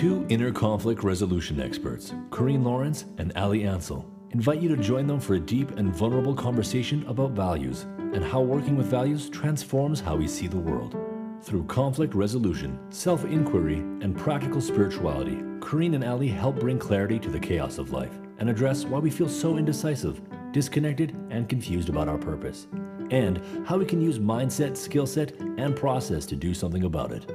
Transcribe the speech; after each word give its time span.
Two 0.00 0.24
inner 0.30 0.50
conflict 0.50 1.02
resolution 1.04 1.60
experts, 1.60 2.14
Corrine 2.30 2.64
Lawrence 2.64 3.04
and 3.18 3.34
Ali 3.36 3.64
Ansel, 3.64 4.10
invite 4.30 4.62
you 4.62 4.74
to 4.74 4.82
join 4.82 5.06
them 5.06 5.20
for 5.20 5.34
a 5.34 5.38
deep 5.38 5.72
and 5.72 5.94
vulnerable 5.94 6.34
conversation 6.34 7.04
about 7.06 7.32
values 7.32 7.82
and 8.14 8.24
how 8.24 8.40
working 8.40 8.78
with 8.78 8.86
values 8.86 9.28
transforms 9.28 10.00
how 10.00 10.16
we 10.16 10.26
see 10.26 10.46
the 10.46 10.56
world. 10.56 10.96
Through 11.42 11.64
conflict 11.64 12.14
resolution, 12.14 12.78
self 12.90 13.26
inquiry, 13.26 13.80
and 14.00 14.16
practical 14.16 14.62
spirituality, 14.62 15.36
Corrine 15.58 15.94
and 15.94 16.04
Ali 16.04 16.28
help 16.28 16.58
bring 16.58 16.78
clarity 16.78 17.18
to 17.18 17.28
the 17.28 17.38
chaos 17.38 17.76
of 17.76 17.92
life 17.92 18.18
and 18.38 18.48
address 18.48 18.86
why 18.86 19.00
we 19.00 19.10
feel 19.10 19.28
so 19.28 19.58
indecisive, 19.58 20.22
disconnected, 20.50 21.14
and 21.28 21.46
confused 21.46 21.90
about 21.90 22.08
our 22.08 22.16
purpose, 22.16 22.68
and 23.10 23.42
how 23.66 23.76
we 23.76 23.84
can 23.84 24.00
use 24.00 24.18
mindset, 24.18 24.78
skill 24.78 25.06
set, 25.06 25.38
and 25.58 25.76
process 25.76 26.24
to 26.24 26.36
do 26.36 26.54
something 26.54 26.84
about 26.84 27.12
it. 27.12 27.30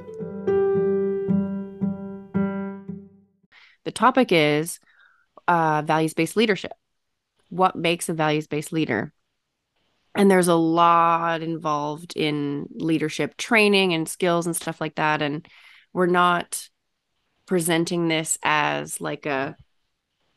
Topic 3.96 4.30
is 4.30 4.78
uh, 5.48 5.82
values 5.82 6.14
based 6.14 6.36
leadership. 6.36 6.72
What 7.48 7.76
makes 7.76 8.08
a 8.08 8.14
values 8.14 8.46
based 8.46 8.72
leader? 8.72 9.12
And 10.14 10.30
there's 10.30 10.48
a 10.48 10.54
lot 10.54 11.42
involved 11.42 12.16
in 12.16 12.68
leadership 12.70 13.36
training 13.36 13.92
and 13.92 14.08
skills 14.08 14.46
and 14.46 14.56
stuff 14.56 14.80
like 14.80 14.94
that. 14.94 15.20
And 15.20 15.46
we're 15.92 16.06
not 16.06 16.68
presenting 17.46 18.08
this 18.08 18.38
as 18.42 19.00
like 19.00 19.26
a 19.26 19.56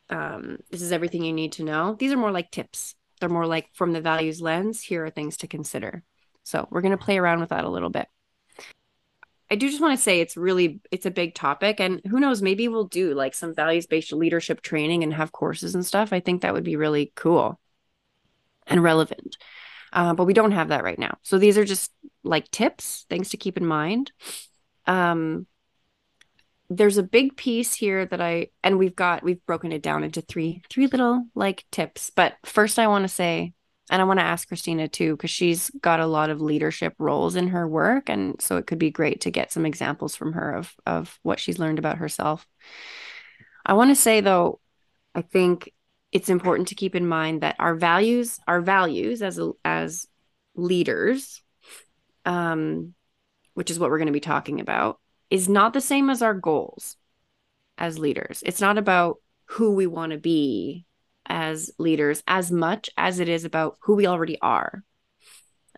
um, 0.09 0.57
this 0.71 0.81
is 0.81 0.91
everything 0.91 1.23
you 1.23 1.33
need 1.33 1.53
to 1.53 1.63
know. 1.63 1.95
These 1.97 2.11
are 2.11 2.17
more 2.17 2.31
like 2.31 2.51
tips. 2.51 2.95
They're 3.19 3.29
more 3.29 3.45
like 3.45 3.69
from 3.73 3.93
the 3.93 4.01
values 4.01 4.41
lens, 4.41 4.81
here 4.81 5.05
are 5.05 5.09
things 5.09 5.37
to 5.37 5.47
consider. 5.47 6.03
So 6.43 6.67
we're 6.71 6.81
going 6.81 6.97
to 6.97 7.03
play 7.03 7.17
around 7.17 7.41
with 7.41 7.49
that 7.49 7.65
a 7.65 7.69
little 7.69 7.89
bit. 7.89 8.07
I 9.51 9.55
do 9.55 9.69
just 9.69 9.81
want 9.81 9.97
to 9.97 10.03
say 10.03 10.19
it's 10.19 10.37
really 10.37 10.79
it's 10.91 11.05
a 11.05 11.11
big 11.11 11.33
topic 11.33 11.79
and 11.79 12.01
who 12.07 12.19
knows 12.19 12.41
maybe 12.41 12.67
we'll 12.67 12.85
do 12.85 13.13
like 13.13 13.33
some 13.33 13.55
values 13.55 13.87
based 13.87 14.13
leadership 14.13 14.61
training 14.61 15.03
and 15.03 15.13
have 15.13 15.31
courses 15.31 15.73
and 15.73 15.85
stuff. 15.85 16.13
I 16.13 16.19
think 16.19 16.41
that 16.41 16.53
would 16.53 16.63
be 16.63 16.75
really 16.75 17.11
cool 17.15 17.59
and 18.67 18.83
relevant. 18.83 19.37
Uh, 19.91 20.13
but 20.13 20.25
we 20.25 20.33
don't 20.33 20.51
have 20.51 20.67
that 20.67 20.83
right 20.83 20.99
now. 20.99 21.17
So 21.23 21.39
these 21.39 21.57
are 21.57 21.65
just 21.65 21.91
like 22.23 22.51
tips, 22.51 23.05
things 23.09 23.29
to 23.29 23.37
keep 23.37 23.57
in 23.57 23.65
mind. 23.65 24.11
Um, 24.85 25.47
there's 26.69 26.97
a 26.97 27.03
big 27.03 27.35
piece 27.35 27.73
here 27.73 28.05
that 28.05 28.21
I 28.21 28.49
and 28.63 28.77
we've 28.77 28.95
got 28.95 29.23
we've 29.23 29.43
broken 29.47 29.71
it 29.71 29.81
down 29.81 30.03
into 30.03 30.21
three 30.21 30.61
three 30.69 30.85
little 30.85 31.25
like 31.33 31.65
tips. 31.71 32.11
But 32.15 32.35
first 32.45 32.77
I 32.77 32.87
want 32.87 33.03
to 33.03 33.09
say 33.09 33.53
and 33.89 34.01
I 34.01 34.05
want 34.05 34.19
to 34.19 34.25
ask 34.25 34.49
Kristina 34.49 34.91
too 34.91 35.17
cuz 35.17 35.29
she's 35.29 35.69
got 35.81 35.99
a 35.99 36.07
lot 36.07 36.29
of 36.29 36.41
leadership 36.41 36.93
roles 36.97 37.35
in 37.35 37.47
her 37.49 37.67
work 37.67 38.09
and 38.09 38.41
so 38.41 38.57
it 38.57 38.67
could 38.67 38.79
be 38.79 38.91
great 38.91 39.21
to 39.21 39.31
get 39.31 39.51
some 39.51 39.65
examples 39.65 40.15
from 40.15 40.33
her 40.33 40.53
of 40.53 40.73
of 40.85 41.19
what 41.23 41.39
she's 41.39 41.59
learned 41.59 41.79
about 41.79 41.97
herself. 41.97 42.47
I 43.65 43.73
want 43.73 43.91
to 43.91 43.95
say 43.95 44.21
though 44.21 44.59
I 45.15 45.21
think 45.21 45.73
it's 46.11 46.29
important 46.29 46.69
to 46.69 46.75
keep 46.75 46.95
in 46.95 47.07
mind 47.07 47.41
that 47.41 47.55
our 47.59 47.75
values 47.75 48.39
our 48.47 48.61
values 48.61 49.21
as 49.21 49.39
as 49.63 50.07
leaders 50.55 51.41
um 52.25 52.93
which 53.53 53.69
is 53.69 53.79
what 53.79 53.89
we're 53.89 53.97
going 53.97 54.07
to 54.07 54.13
be 54.13 54.19
talking 54.19 54.59
about 54.59 54.99
is 55.29 55.49
not 55.49 55.73
the 55.73 55.81
same 55.81 56.09
as 56.09 56.21
our 56.21 56.33
goals 56.33 56.95
as 57.77 57.99
leaders. 57.99 58.43
It's 58.45 58.61
not 58.61 58.77
about 58.77 59.17
who 59.45 59.71
we 59.73 59.87
want 59.87 60.11
to 60.11 60.17
be 60.17 60.85
as 61.29 61.71
leaders 61.77 62.23
as 62.27 62.51
much 62.51 62.89
as 62.97 63.19
it 63.19 63.29
is 63.29 63.45
about 63.45 63.77
who 63.81 63.95
we 63.95 64.07
already 64.07 64.37
are. 64.41 64.83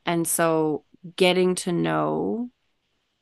And 0.06 0.28
so 0.28 0.86
getting 1.16 1.56
to 1.56 1.72
know 1.72 2.50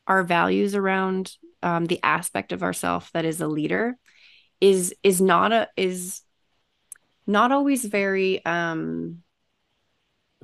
our 0.07 0.23
values 0.23 0.75
around 0.75 1.31
um, 1.61 1.85
the 1.85 1.99
aspect 2.03 2.51
of 2.51 2.63
ourself 2.63 3.11
that 3.13 3.25
is 3.25 3.41
a 3.41 3.47
leader 3.47 3.97
is 4.61 4.93
is 5.03 5.21
not 5.21 5.51
a 5.51 5.67
is 5.77 6.21
not 7.27 7.51
always 7.51 7.85
very 7.85 8.43
um 8.45 9.23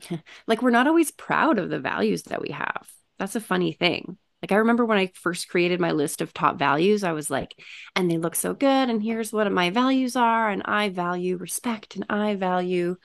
like 0.48 0.62
we're 0.62 0.70
not 0.70 0.88
always 0.88 1.12
proud 1.12 1.58
of 1.58 1.70
the 1.70 1.80
values 1.80 2.24
that 2.24 2.42
we 2.42 2.50
have 2.50 2.88
that's 3.18 3.36
a 3.36 3.42
funny 3.42 3.72
thing 3.72 4.18
like 4.46 4.52
I 4.52 4.60
remember 4.60 4.86
when 4.86 5.00
I 5.00 5.10
first 5.16 5.50
created 5.50 5.80
my 5.80 5.90
list 5.90 6.22
of 6.22 6.32
top 6.32 6.60
values, 6.60 7.04
I 7.04 7.14
was 7.14 7.32
like, 7.32 7.56
and 7.96 8.12
they 8.12 8.20
look 8.20 8.36
so 8.36 8.54
good. 8.54 8.92
And 8.92 9.02
here's 9.02 9.34
what 9.34 9.52
my 9.52 9.72
values 9.72 10.16
are. 10.16 10.52
And 10.52 10.62
I 10.66 10.90
value 10.90 11.38
respect 11.38 11.96
and 11.96 12.06
I 12.12 12.36
value 12.36 12.98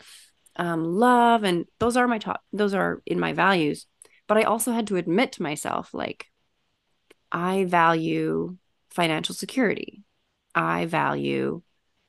um, 0.57 0.85
love. 0.85 1.43
And 1.43 1.65
those 1.79 1.97
are 1.97 2.07
my 2.07 2.19
top, 2.19 2.43
those 2.53 2.75
are 2.75 3.01
in 3.07 3.19
my 3.19 3.33
values. 3.33 3.87
But 4.29 4.37
I 4.37 4.43
also 4.43 4.73
had 4.73 4.89
to 4.89 4.97
admit 4.97 5.33
to 5.33 5.43
myself, 5.43 5.95
like, 5.95 6.27
I 7.33 7.65
value 7.65 8.59
financial 8.91 9.35
security. 9.35 10.03
I 10.55 10.85
value 10.85 11.63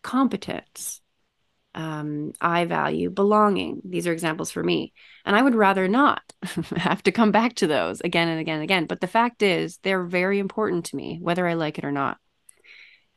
competence 0.04 1.01
um, 1.74 2.34
I 2.42 2.66
value 2.66 3.10
belonging. 3.10 3.82
These 3.86 4.08
are 4.08 4.12
examples 4.12 4.52
for 4.52 4.64
me. 4.64 4.94
And 5.26 5.36
I 5.36 5.42
would 5.42 5.56
rather 5.56 5.88
not 5.88 6.22
have 6.76 7.04
to 7.04 7.12
come 7.12 7.32
back 7.32 7.56
to 7.56 7.68
those 7.68 8.02
again 8.02 8.28
and 8.28 8.40
again 8.40 8.56
and 8.56 8.64
again. 8.64 8.86
But 8.86 9.02
the 9.02 9.08
fact 9.08 9.42
is, 9.42 9.78
they're 9.78 10.04
very 10.04 10.40
important 10.40 10.86
to 10.86 10.96
me, 10.96 11.20
whether 11.22 11.48
I 11.48 11.54
like 11.54 11.78
it 11.78 11.86
or 11.86 11.92
not. 11.92 12.18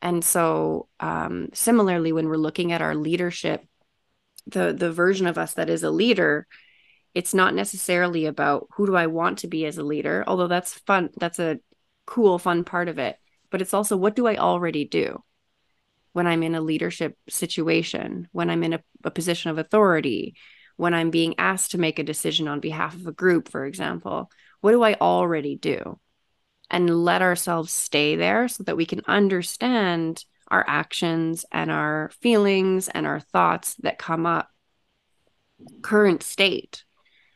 And 0.01 0.25
so, 0.25 0.89
um, 1.01 1.49
similarly, 1.55 2.13
when 2.13 2.29
we're 2.29 2.37
looking 2.37 2.73
at 2.73 2.83
our 2.83 2.95
leadership, 2.95 3.65
the 4.47 4.75
the 4.75 4.93
version 4.93 5.27
of 5.27 5.39
us 5.39 5.55
that 5.55 5.71
is 5.71 5.83
a 5.83 5.91
leader, 5.91 6.47
it's 7.15 7.33
not 7.33 7.55
necessarily 7.55 8.27
about 8.27 8.69
who 8.77 8.87
do 8.87 8.95
I 8.95 9.07
want 9.07 9.39
to 9.39 9.49
be 9.49 9.65
as 9.65 9.79
a 9.79 9.83
leader, 9.83 10.23
although 10.27 10.49
that's 10.49 10.75
fun. 10.75 11.11
That's 11.17 11.39
a 11.39 11.59
cool, 12.07 12.39
fun 12.39 12.65
part 12.65 12.89
of 12.89 12.99
it. 12.99 13.17
But 13.51 13.63
it's 13.63 13.75
also 13.75 13.97
what 13.97 14.15
do 14.15 14.27
I 14.27 14.37
already 14.37 14.85
do? 14.85 15.23
When 16.15 16.29
I'm 16.29 16.45
in 16.45 16.55
a 16.55 16.61
leadership 16.61 17.19
situation, 17.29 18.29
when 18.31 18.49
I'm 18.49 18.63
in 18.63 18.75
a, 18.75 18.81
a 19.03 19.11
position 19.11 19.51
of 19.51 19.59
authority, 19.59 20.37
when 20.77 20.95
I'm 20.95 21.11
being 21.11 21.35
asked 21.39 21.73
to 21.73 21.79
make 21.79 21.99
a 21.99 22.05
decision 22.05 22.47
on 22.47 22.61
behalf 22.61 22.95
of 22.95 23.07
a 23.09 23.13
group, 23.13 23.51
for 23.51 23.67
example, 23.67 24.31
what 24.61 24.71
do 24.71 24.83
I 24.83 24.95
already 24.95 25.57
do? 25.57 25.99
And 26.71 27.05
let 27.05 27.21
ourselves 27.21 27.73
stay 27.73 28.15
there 28.15 28.47
so 28.47 28.63
that 28.63 28.77
we 28.77 28.87
can 28.87 29.03
understand 29.09 30.25
our 30.47 30.65
actions 30.69 31.45
and 31.51 31.69
our 31.69 32.13
feelings 32.21 32.89
and 32.89 33.07
our 33.07 33.19
thoughts 33.19 33.75
that 33.83 33.99
come 33.99 34.25
up, 34.25 34.49
current 35.83 36.23
state. 36.23 36.85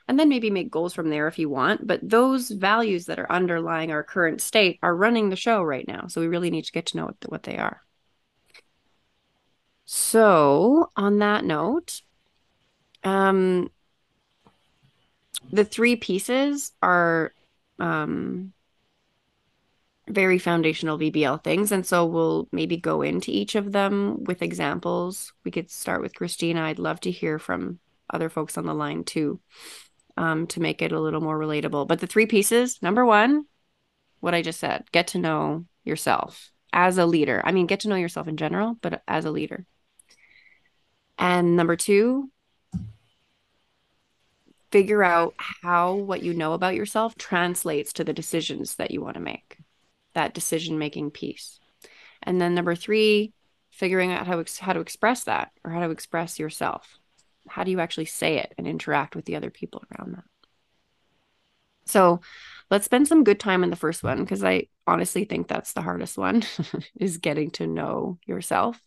And 0.06 0.20
then 0.20 0.28
maybe 0.28 0.50
make 0.50 0.70
goals 0.70 0.94
from 0.94 1.10
there 1.10 1.26
if 1.26 1.38
you 1.38 1.50
want. 1.50 1.84
But 1.84 2.08
those 2.08 2.48
values 2.48 3.06
that 3.06 3.18
are 3.18 3.30
underlying 3.30 3.90
our 3.90 4.04
current 4.04 4.40
state 4.40 4.78
are 4.84 4.94
running 4.94 5.30
the 5.30 5.36
show 5.36 5.64
right 5.64 5.86
now. 5.86 6.06
So 6.06 6.20
we 6.20 6.28
really 6.28 6.50
need 6.50 6.64
to 6.66 6.72
get 6.72 6.86
to 6.86 6.96
know 6.96 7.06
what, 7.06 7.16
what 7.26 7.42
they 7.42 7.58
are. 7.58 7.82
So, 9.90 10.90
on 10.96 11.20
that 11.20 11.44
note, 11.44 12.02
um, 13.04 13.70
the 15.50 15.64
three 15.64 15.96
pieces 15.96 16.72
are 16.82 17.32
um, 17.78 18.52
very 20.06 20.38
foundational 20.38 20.98
VBL 20.98 21.42
things. 21.42 21.72
And 21.72 21.86
so 21.86 22.04
we'll 22.04 22.48
maybe 22.52 22.76
go 22.76 23.00
into 23.00 23.30
each 23.30 23.54
of 23.54 23.72
them 23.72 24.24
with 24.24 24.42
examples. 24.42 25.32
We 25.42 25.50
could 25.50 25.70
start 25.70 26.02
with 26.02 26.12
Kristina. 26.12 26.60
I'd 26.60 26.78
love 26.78 27.00
to 27.00 27.10
hear 27.10 27.38
from 27.38 27.78
other 28.12 28.28
folks 28.28 28.58
on 28.58 28.66
the 28.66 28.74
line 28.74 29.04
too 29.04 29.40
um, 30.18 30.46
to 30.48 30.60
make 30.60 30.82
it 30.82 30.92
a 30.92 31.00
little 31.00 31.22
more 31.22 31.38
relatable. 31.38 31.88
But 31.88 32.00
the 32.00 32.06
three 32.06 32.26
pieces 32.26 32.78
number 32.82 33.06
one, 33.06 33.46
what 34.20 34.34
I 34.34 34.42
just 34.42 34.60
said 34.60 34.84
get 34.92 35.06
to 35.08 35.18
know 35.18 35.64
yourself 35.82 36.52
as 36.74 36.98
a 36.98 37.06
leader. 37.06 37.40
I 37.42 37.52
mean, 37.52 37.66
get 37.66 37.80
to 37.80 37.88
know 37.88 37.96
yourself 37.96 38.28
in 38.28 38.36
general, 38.36 38.76
but 38.82 39.02
as 39.08 39.24
a 39.24 39.30
leader. 39.30 39.64
And 41.18 41.56
number 41.56 41.76
two, 41.76 42.30
figure 44.70 45.02
out 45.02 45.34
how 45.38 45.94
what 45.94 46.22
you 46.22 46.34
know 46.34 46.52
about 46.52 46.74
yourself 46.74 47.16
translates 47.16 47.92
to 47.94 48.04
the 48.04 48.12
decisions 48.12 48.76
that 48.76 48.90
you 48.90 49.00
want 49.00 49.14
to 49.14 49.20
make, 49.20 49.58
that 50.14 50.34
decision 50.34 50.78
making 50.78 51.10
piece. 51.10 51.58
And 52.22 52.40
then 52.40 52.54
number 52.54 52.74
three, 52.74 53.32
figuring 53.70 54.12
out 54.12 54.26
how, 54.26 54.44
how 54.60 54.72
to 54.72 54.80
express 54.80 55.24
that 55.24 55.50
or 55.64 55.70
how 55.70 55.80
to 55.80 55.90
express 55.90 56.38
yourself. 56.38 56.98
How 57.48 57.64
do 57.64 57.70
you 57.70 57.80
actually 57.80 58.04
say 58.06 58.38
it 58.38 58.54
and 58.58 58.66
interact 58.66 59.16
with 59.16 59.24
the 59.24 59.36
other 59.36 59.50
people 59.50 59.82
around 59.90 60.14
that? 60.14 60.24
So 61.86 62.20
let's 62.70 62.84
spend 62.84 63.08
some 63.08 63.24
good 63.24 63.40
time 63.40 63.64
in 63.64 63.70
the 63.70 63.76
first 63.76 64.02
one 64.02 64.20
because 64.20 64.44
I 64.44 64.66
honestly 64.86 65.24
think 65.24 65.48
that's 65.48 65.72
the 65.72 65.80
hardest 65.80 66.18
one 66.18 66.42
is 67.00 67.16
getting 67.16 67.50
to 67.52 67.66
know 67.66 68.18
yourself 68.26 68.78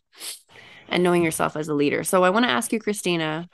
and 0.92 1.02
knowing 1.02 1.24
yourself 1.24 1.56
as 1.56 1.70
a 1.70 1.74
leader. 1.74 2.04
So 2.04 2.24
I 2.24 2.30
want 2.30 2.46
to 2.46 2.52
ask 2.52 2.72
you, 2.72 2.80
Kristina, 2.80 3.48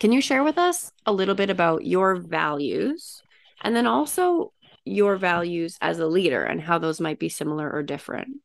can 0.00 0.10
you 0.10 0.20
share 0.20 0.42
with 0.42 0.58
us 0.58 0.90
a 1.06 1.12
little 1.12 1.34
bit 1.34 1.50
about 1.50 1.84
your 1.84 2.16
values 2.16 3.22
and 3.62 3.76
then 3.76 3.86
also 3.86 4.52
your 4.84 5.16
values 5.16 5.76
as 5.80 5.98
a 5.98 6.06
leader 6.06 6.42
and 6.42 6.60
how 6.60 6.78
those 6.78 7.00
might 7.00 7.18
be 7.18 7.28
similar 7.28 7.70
or 7.70 7.82
different? 7.82 8.40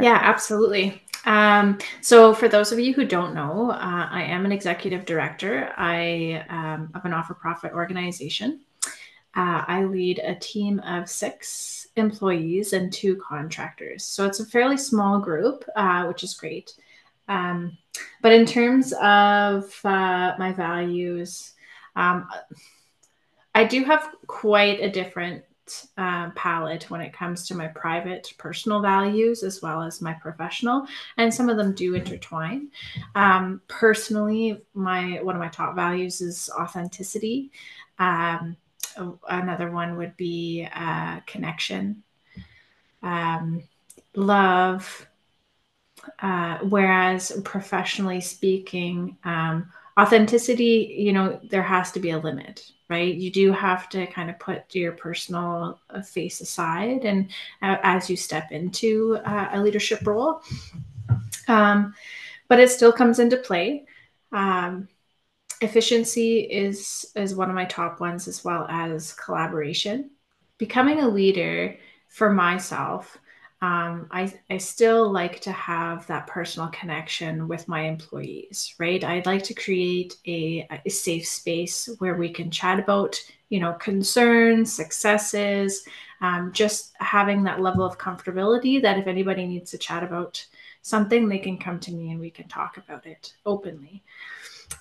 Yeah, 0.00 0.18
absolutely. 0.22 1.02
Um, 1.24 1.78
so, 2.02 2.34
for 2.34 2.48
those 2.48 2.72
of 2.72 2.78
you 2.78 2.92
who 2.92 3.06
don't 3.06 3.34
know, 3.34 3.70
uh, 3.70 4.08
I 4.10 4.22
am 4.24 4.44
an 4.44 4.52
executive 4.52 5.06
director 5.06 5.72
I, 5.76 6.44
um, 6.48 6.90
of 6.94 7.04
a 7.04 7.08
not 7.08 7.26
for 7.26 7.34
profit 7.34 7.72
organization. 7.72 8.60
Uh, 9.34 9.64
I 9.66 9.84
lead 9.84 10.18
a 10.18 10.34
team 10.34 10.80
of 10.80 11.08
six 11.08 11.86
employees 11.96 12.74
and 12.74 12.92
two 12.92 13.16
contractors. 13.16 14.04
So 14.04 14.26
it's 14.26 14.40
a 14.40 14.46
fairly 14.46 14.76
small 14.76 15.20
group, 15.20 15.64
uh, 15.74 16.04
which 16.04 16.22
is 16.22 16.34
great. 16.34 16.74
Um, 17.28 17.78
but 18.20 18.32
in 18.32 18.46
terms 18.46 18.92
of 18.94 19.78
uh, 19.84 20.34
my 20.38 20.52
values, 20.52 21.54
um, 21.96 22.28
I 23.54 23.64
do 23.64 23.84
have 23.84 24.14
quite 24.26 24.80
a 24.80 24.90
different 24.90 25.44
uh, 25.96 26.30
palette 26.30 26.90
when 26.90 27.00
it 27.00 27.12
comes 27.12 27.46
to 27.46 27.54
my 27.54 27.68
private 27.68 28.32
personal 28.36 28.80
values 28.80 29.42
as 29.42 29.62
well 29.62 29.82
as 29.82 30.02
my 30.02 30.12
professional 30.12 30.86
and 31.16 31.32
some 31.32 31.48
of 31.48 31.56
them 31.56 31.74
do 31.74 31.94
intertwine. 31.94 32.68
Um, 33.14 33.62
personally 33.68 34.62
my 34.74 35.20
one 35.22 35.36
of 35.36 35.40
my 35.40 35.48
top 35.48 35.76
values 35.76 36.20
is 36.20 36.50
authenticity. 36.58 37.52
Um, 37.98 38.56
another 39.28 39.70
one 39.70 39.96
would 39.96 40.16
be 40.16 40.68
uh, 40.74 41.20
connection. 41.26 42.02
Um, 43.02 43.62
love 44.14 45.06
uh, 46.20 46.58
whereas 46.58 47.40
professionally 47.44 48.20
speaking 48.20 49.16
um, 49.24 49.70
authenticity 49.98 50.94
you 50.98 51.12
know 51.12 51.38
there 51.44 51.62
has 51.62 51.92
to 51.92 52.00
be 52.00 52.10
a 52.10 52.18
limit 52.18 52.72
right? 52.92 53.14
You 53.14 53.30
do 53.30 53.52
have 53.52 53.88
to 53.88 54.06
kind 54.08 54.28
of 54.28 54.38
put 54.38 54.74
your 54.74 54.92
personal 54.92 55.80
uh, 55.88 56.02
face 56.02 56.42
aside 56.42 57.06
and 57.06 57.30
uh, 57.62 57.78
as 57.82 58.10
you 58.10 58.16
step 58.16 58.52
into 58.52 59.18
uh, 59.24 59.48
a 59.52 59.62
leadership 59.62 60.06
role. 60.06 60.42
Um, 61.48 61.94
but 62.48 62.60
it 62.60 62.70
still 62.70 62.92
comes 62.92 63.18
into 63.18 63.38
play. 63.38 63.86
Um, 64.30 64.88
efficiency 65.62 66.40
is 66.40 67.10
is 67.16 67.34
one 67.34 67.48
of 67.48 67.56
my 67.56 67.64
top 67.64 67.98
ones 67.98 68.28
as 68.28 68.44
well 68.44 68.66
as 68.68 69.14
collaboration. 69.14 70.10
Becoming 70.58 71.00
a 71.00 71.08
leader 71.08 71.78
for 72.08 72.30
myself 72.30 73.16
um, 73.62 74.08
I, 74.10 74.32
I 74.50 74.58
still 74.58 75.08
like 75.08 75.40
to 75.42 75.52
have 75.52 76.04
that 76.08 76.26
personal 76.26 76.68
connection 76.70 77.46
with 77.46 77.68
my 77.68 77.82
employees, 77.82 78.74
right? 78.78 79.02
I'd 79.02 79.24
like 79.24 79.44
to 79.44 79.54
create 79.54 80.16
a, 80.26 80.66
a 80.84 80.90
safe 80.90 81.28
space 81.28 81.88
where 82.00 82.16
we 82.16 82.28
can 82.28 82.50
chat 82.50 82.80
about, 82.80 83.16
you 83.50 83.60
know, 83.60 83.74
concerns, 83.74 84.72
successes, 84.72 85.84
um, 86.20 86.50
just 86.52 86.92
having 86.98 87.44
that 87.44 87.60
level 87.60 87.84
of 87.84 87.98
comfortability 87.98 88.82
that 88.82 88.98
if 88.98 89.06
anybody 89.06 89.46
needs 89.46 89.70
to 89.70 89.78
chat 89.78 90.02
about 90.02 90.44
something, 90.82 91.28
they 91.28 91.38
can 91.38 91.56
come 91.56 91.78
to 91.78 91.92
me 91.92 92.10
and 92.10 92.18
we 92.18 92.30
can 92.30 92.48
talk 92.48 92.78
about 92.78 93.06
it 93.06 93.32
openly. 93.46 94.02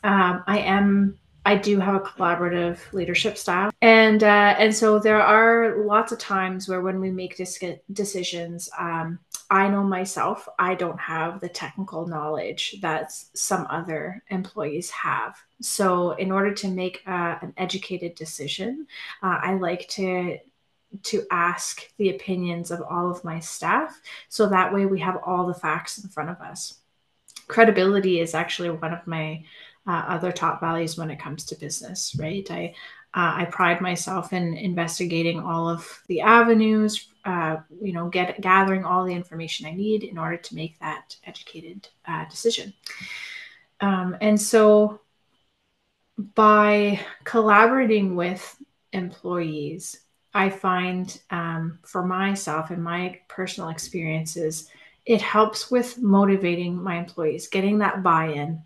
Um, 0.03 0.43
I 0.47 0.57
am 0.57 1.19
I 1.45 1.55
do 1.55 1.79
have 1.79 1.95
a 1.95 1.99
collaborative 1.99 2.79
leadership 2.93 3.37
style, 3.37 3.71
and 3.81 4.23
uh, 4.23 4.55
and 4.59 4.73
so 4.75 4.99
there 4.99 5.21
are 5.21 5.83
lots 5.85 6.11
of 6.11 6.19
times 6.19 6.67
where 6.67 6.81
when 6.81 6.99
we 6.99 7.09
make 7.09 7.35
dis- 7.35 7.63
decisions, 7.91 8.69
um, 8.77 9.17
I 9.49 9.67
know 9.67 9.83
myself 9.83 10.47
I 10.59 10.75
don't 10.75 10.99
have 10.99 11.39
the 11.39 11.49
technical 11.49 12.07
knowledge 12.07 12.75
that 12.81 13.11
some 13.11 13.65
other 13.69 14.23
employees 14.29 14.91
have. 14.91 15.35
So 15.61 16.11
in 16.11 16.31
order 16.31 16.53
to 16.53 16.67
make 16.67 17.01
uh, 17.07 17.37
an 17.41 17.53
educated 17.57 18.15
decision, 18.15 18.85
uh, 19.23 19.39
I 19.41 19.55
like 19.55 19.87
to 19.89 20.37
to 21.03 21.25
ask 21.31 21.89
the 21.97 22.09
opinions 22.09 22.69
of 22.69 22.81
all 22.81 23.09
of 23.09 23.23
my 23.23 23.39
staff, 23.39 23.99
so 24.29 24.47
that 24.47 24.73
way 24.73 24.85
we 24.85 24.99
have 24.99 25.17
all 25.25 25.47
the 25.47 25.53
facts 25.53 25.97
in 26.03 26.09
front 26.09 26.29
of 26.29 26.39
us. 26.39 26.77
Credibility 27.47 28.19
is 28.19 28.35
actually 28.35 28.69
one 28.69 28.93
of 28.93 29.07
my 29.07 29.43
uh, 29.87 30.05
other 30.07 30.31
top 30.31 30.59
values 30.59 30.97
when 30.97 31.11
it 31.11 31.19
comes 31.19 31.45
to 31.45 31.55
business, 31.55 32.15
right? 32.17 32.49
I 32.51 32.75
uh, 33.13 33.43
I 33.43 33.45
pride 33.51 33.81
myself 33.81 34.31
in 34.31 34.53
investigating 34.53 35.41
all 35.41 35.67
of 35.67 36.01
the 36.07 36.21
avenues, 36.21 37.09
uh, 37.25 37.57
you 37.81 37.91
know, 37.91 38.07
get 38.07 38.39
gathering 38.39 38.85
all 38.85 39.03
the 39.03 39.13
information 39.13 39.65
I 39.65 39.71
need 39.71 40.05
in 40.05 40.17
order 40.17 40.37
to 40.37 40.55
make 40.55 40.79
that 40.79 41.17
educated 41.25 41.89
uh, 42.07 42.23
decision. 42.29 42.73
Um, 43.81 44.15
and 44.21 44.39
so, 44.39 45.01
by 46.35 47.01
collaborating 47.25 48.15
with 48.15 48.55
employees, 48.93 49.99
I 50.33 50.49
find 50.49 51.19
um, 51.31 51.79
for 51.83 52.05
myself 52.05 52.69
and 52.69 52.81
my 52.81 53.19
personal 53.27 53.69
experiences, 53.69 54.69
it 55.05 55.21
helps 55.21 55.69
with 55.69 55.97
motivating 55.97 56.81
my 56.81 56.97
employees, 56.97 57.49
getting 57.49 57.79
that 57.79 58.03
buy-in 58.03 58.61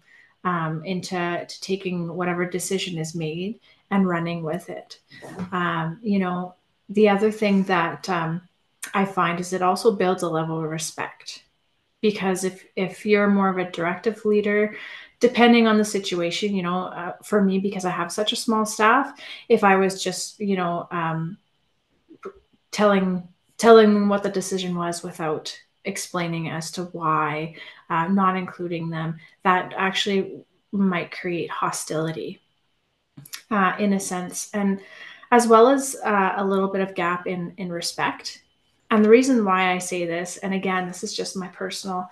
um, 0.45 0.85
into 0.85 1.45
taking 1.61 2.15
whatever 2.15 2.45
decision 2.45 2.97
is 2.97 3.15
made 3.15 3.59
and 3.91 4.07
running 4.07 4.43
with 4.43 4.69
it. 4.69 4.99
Um, 5.51 5.99
you 6.01 6.19
know, 6.19 6.55
the 6.89 7.09
other 7.09 7.31
thing 7.31 7.63
that 7.63 8.07
um, 8.09 8.41
I 8.93 9.05
find 9.05 9.39
is 9.39 9.51
it 9.51 9.61
also 9.61 9.91
builds 9.91 10.23
a 10.23 10.29
level 10.29 10.63
of 10.63 10.69
respect 10.69 11.43
because 12.01 12.43
if 12.43 12.63
if 12.75 13.05
you're 13.05 13.27
more 13.27 13.49
of 13.49 13.57
a 13.57 13.71
directive 13.71 14.23
leader 14.25 14.75
depending 15.19 15.65
on 15.65 15.77
the 15.77 15.85
situation 15.85 16.55
you 16.55 16.61
know 16.61 16.83
uh, 16.83 17.13
for 17.23 17.41
me 17.41 17.57
because 17.57 17.83
i 17.83 17.89
have 17.89 18.11
such 18.11 18.31
a 18.31 18.35
small 18.35 18.63
staff 18.63 19.19
if 19.49 19.63
i 19.63 19.75
was 19.75 20.03
just 20.03 20.39
you 20.39 20.55
know 20.55 20.87
um, 20.91 21.37
telling 22.71 23.27
telling 23.57 23.93
them 23.93 24.07
what 24.07 24.21
the 24.21 24.29
decision 24.29 24.75
was 24.75 25.01
without 25.01 25.57
explaining 25.85 26.49
as 26.49 26.71
to 26.71 26.85
why 26.85 27.55
uh, 27.89 28.07
not 28.07 28.35
including 28.35 28.89
them, 28.89 29.19
that 29.43 29.73
actually 29.77 30.43
might 30.71 31.11
create 31.11 31.49
hostility 31.49 32.41
uh, 33.51 33.75
in 33.79 33.93
a 33.93 33.99
sense, 33.99 34.49
and 34.53 34.81
as 35.31 35.47
well 35.47 35.69
as 35.69 35.95
uh, 36.03 36.33
a 36.37 36.45
little 36.45 36.67
bit 36.67 36.81
of 36.81 36.95
gap 36.95 37.27
in 37.27 37.53
in 37.57 37.71
respect. 37.71 38.43
And 38.91 39.03
the 39.03 39.09
reason 39.09 39.45
why 39.45 39.71
I 39.71 39.79
say 39.79 40.05
this, 40.05 40.37
and 40.37 40.53
again, 40.53 40.87
this 40.87 41.03
is 41.03 41.15
just 41.15 41.35
my 41.35 41.47
personal 41.47 42.09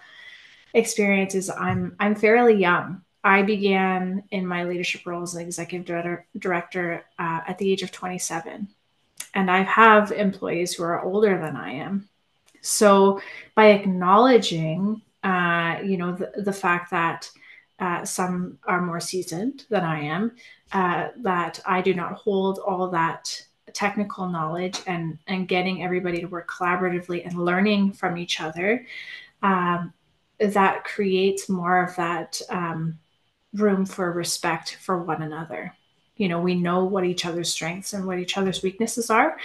experience, 0.73 1.35
is 1.35 1.49
I'm 1.49 1.95
I'm 1.99 2.15
fairly 2.15 2.55
young. 2.55 3.01
I 3.23 3.41
began 3.41 4.23
in 4.31 4.45
my 4.45 4.65
leadership 4.65 5.05
role 5.05 5.23
as 5.23 5.35
an 5.35 5.41
executive 5.41 5.85
director, 5.85 6.25
director 6.37 7.05
uh, 7.17 7.41
at 7.47 7.57
the 7.57 7.71
age 7.71 7.81
of 7.81 7.91
27. 7.91 8.67
And 9.33 9.49
I 9.49 9.63
have 9.63 10.11
employees 10.11 10.73
who 10.73 10.83
are 10.83 11.01
older 11.01 11.39
than 11.39 11.55
I 11.55 11.71
am. 11.71 12.09
So 12.63 13.21
by 13.55 13.67
acknowledging, 13.67 15.01
uh, 15.23 15.79
you 15.83 15.97
know, 15.97 16.13
the, 16.13 16.31
the 16.41 16.53
fact 16.53 16.89
that 16.91 17.29
uh, 17.79 18.05
some 18.05 18.57
are 18.65 18.81
more 18.81 18.99
seasoned 18.99 19.65
than 19.69 19.83
I 19.83 19.99
am, 20.01 20.31
uh, 20.71 21.09
that 21.17 21.59
I 21.65 21.81
do 21.81 21.93
not 21.93 22.13
hold 22.13 22.59
all 22.59 22.89
that 22.89 23.45
technical 23.73 24.27
knowledge 24.29 24.79
and 24.85 25.17
and 25.27 25.47
getting 25.47 25.83
everybody 25.83 26.21
to 26.21 26.27
work 26.27 26.47
collaboratively 26.49 27.25
and 27.25 27.43
learning 27.43 27.91
from 27.93 28.17
each 28.17 28.39
other, 28.39 28.85
um, 29.41 29.93
that 30.39 30.83
creates 30.83 31.49
more 31.49 31.83
of 31.83 31.95
that 31.95 32.41
um, 32.49 32.99
room 33.53 33.85
for 33.85 34.11
respect 34.11 34.77
for 34.81 35.03
one 35.03 35.21
another. 35.21 35.75
You 36.17 36.27
know, 36.29 36.39
we 36.39 36.55
know 36.55 36.85
what 36.85 37.05
each 37.05 37.25
other's 37.25 37.51
strengths 37.51 37.93
and 37.93 38.05
what 38.05 38.19
each 38.19 38.37
other's 38.37 38.61
weaknesses 38.61 39.09
are, 39.09 39.37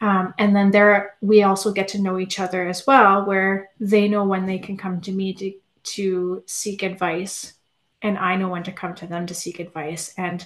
um, 0.00 0.34
and 0.38 0.54
then 0.54 0.70
there, 0.70 1.14
we 1.20 1.42
also 1.42 1.72
get 1.72 1.88
to 1.88 2.02
know 2.02 2.18
each 2.18 2.40
other 2.40 2.66
as 2.66 2.86
well, 2.86 3.24
where 3.24 3.70
they 3.80 4.08
know 4.08 4.24
when 4.24 4.46
they 4.46 4.58
can 4.58 4.76
come 4.76 5.00
to 5.02 5.12
me 5.12 5.32
to, 5.34 5.54
to 5.84 6.42
seek 6.46 6.82
advice, 6.82 7.54
and 8.02 8.18
I 8.18 8.36
know 8.36 8.48
when 8.48 8.64
to 8.64 8.72
come 8.72 8.94
to 8.96 9.06
them 9.06 9.26
to 9.26 9.34
seek 9.34 9.60
advice. 9.60 10.12
And 10.18 10.44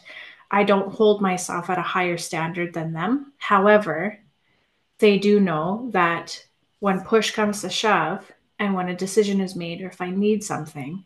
I 0.50 0.64
don't 0.64 0.94
hold 0.94 1.20
myself 1.20 1.70
at 1.70 1.78
a 1.78 1.82
higher 1.82 2.18
standard 2.18 2.72
than 2.72 2.92
them. 2.92 3.32
However, 3.38 4.18
they 4.98 5.18
do 5.18 5.40
know 5.40 5.88
that 5.92 6.44
when 6.80 7.00
push 7.00 7.32
comes 7.32 7.62
to 7.62 7.70
shove, 7.70 8.30
and 8.60 8.74
when 8.74 8.88
a 8.88 8.96
decision 8.96 9.40
is 9.40 9.56
made, 9.56 9.80
or 9.80 9.86
if 9.86 10.00
I 10.00 10.10
need 10.10 10.44
something, 10.44 11.04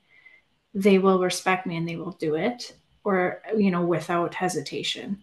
they 0.74 0.98
will 0.98 1.20
respect 1.20 1.66
me 1.66 1.76
and 1.76 1.88
they 1.88 1.96
will 1.96 2.12
do 2.12 2.34
it, 2.34 2.74
or 3.04 3.42
you 3.56 3.70
know, 3.70 3.82
without 3.82 4.34
hesitation 4.34 5.22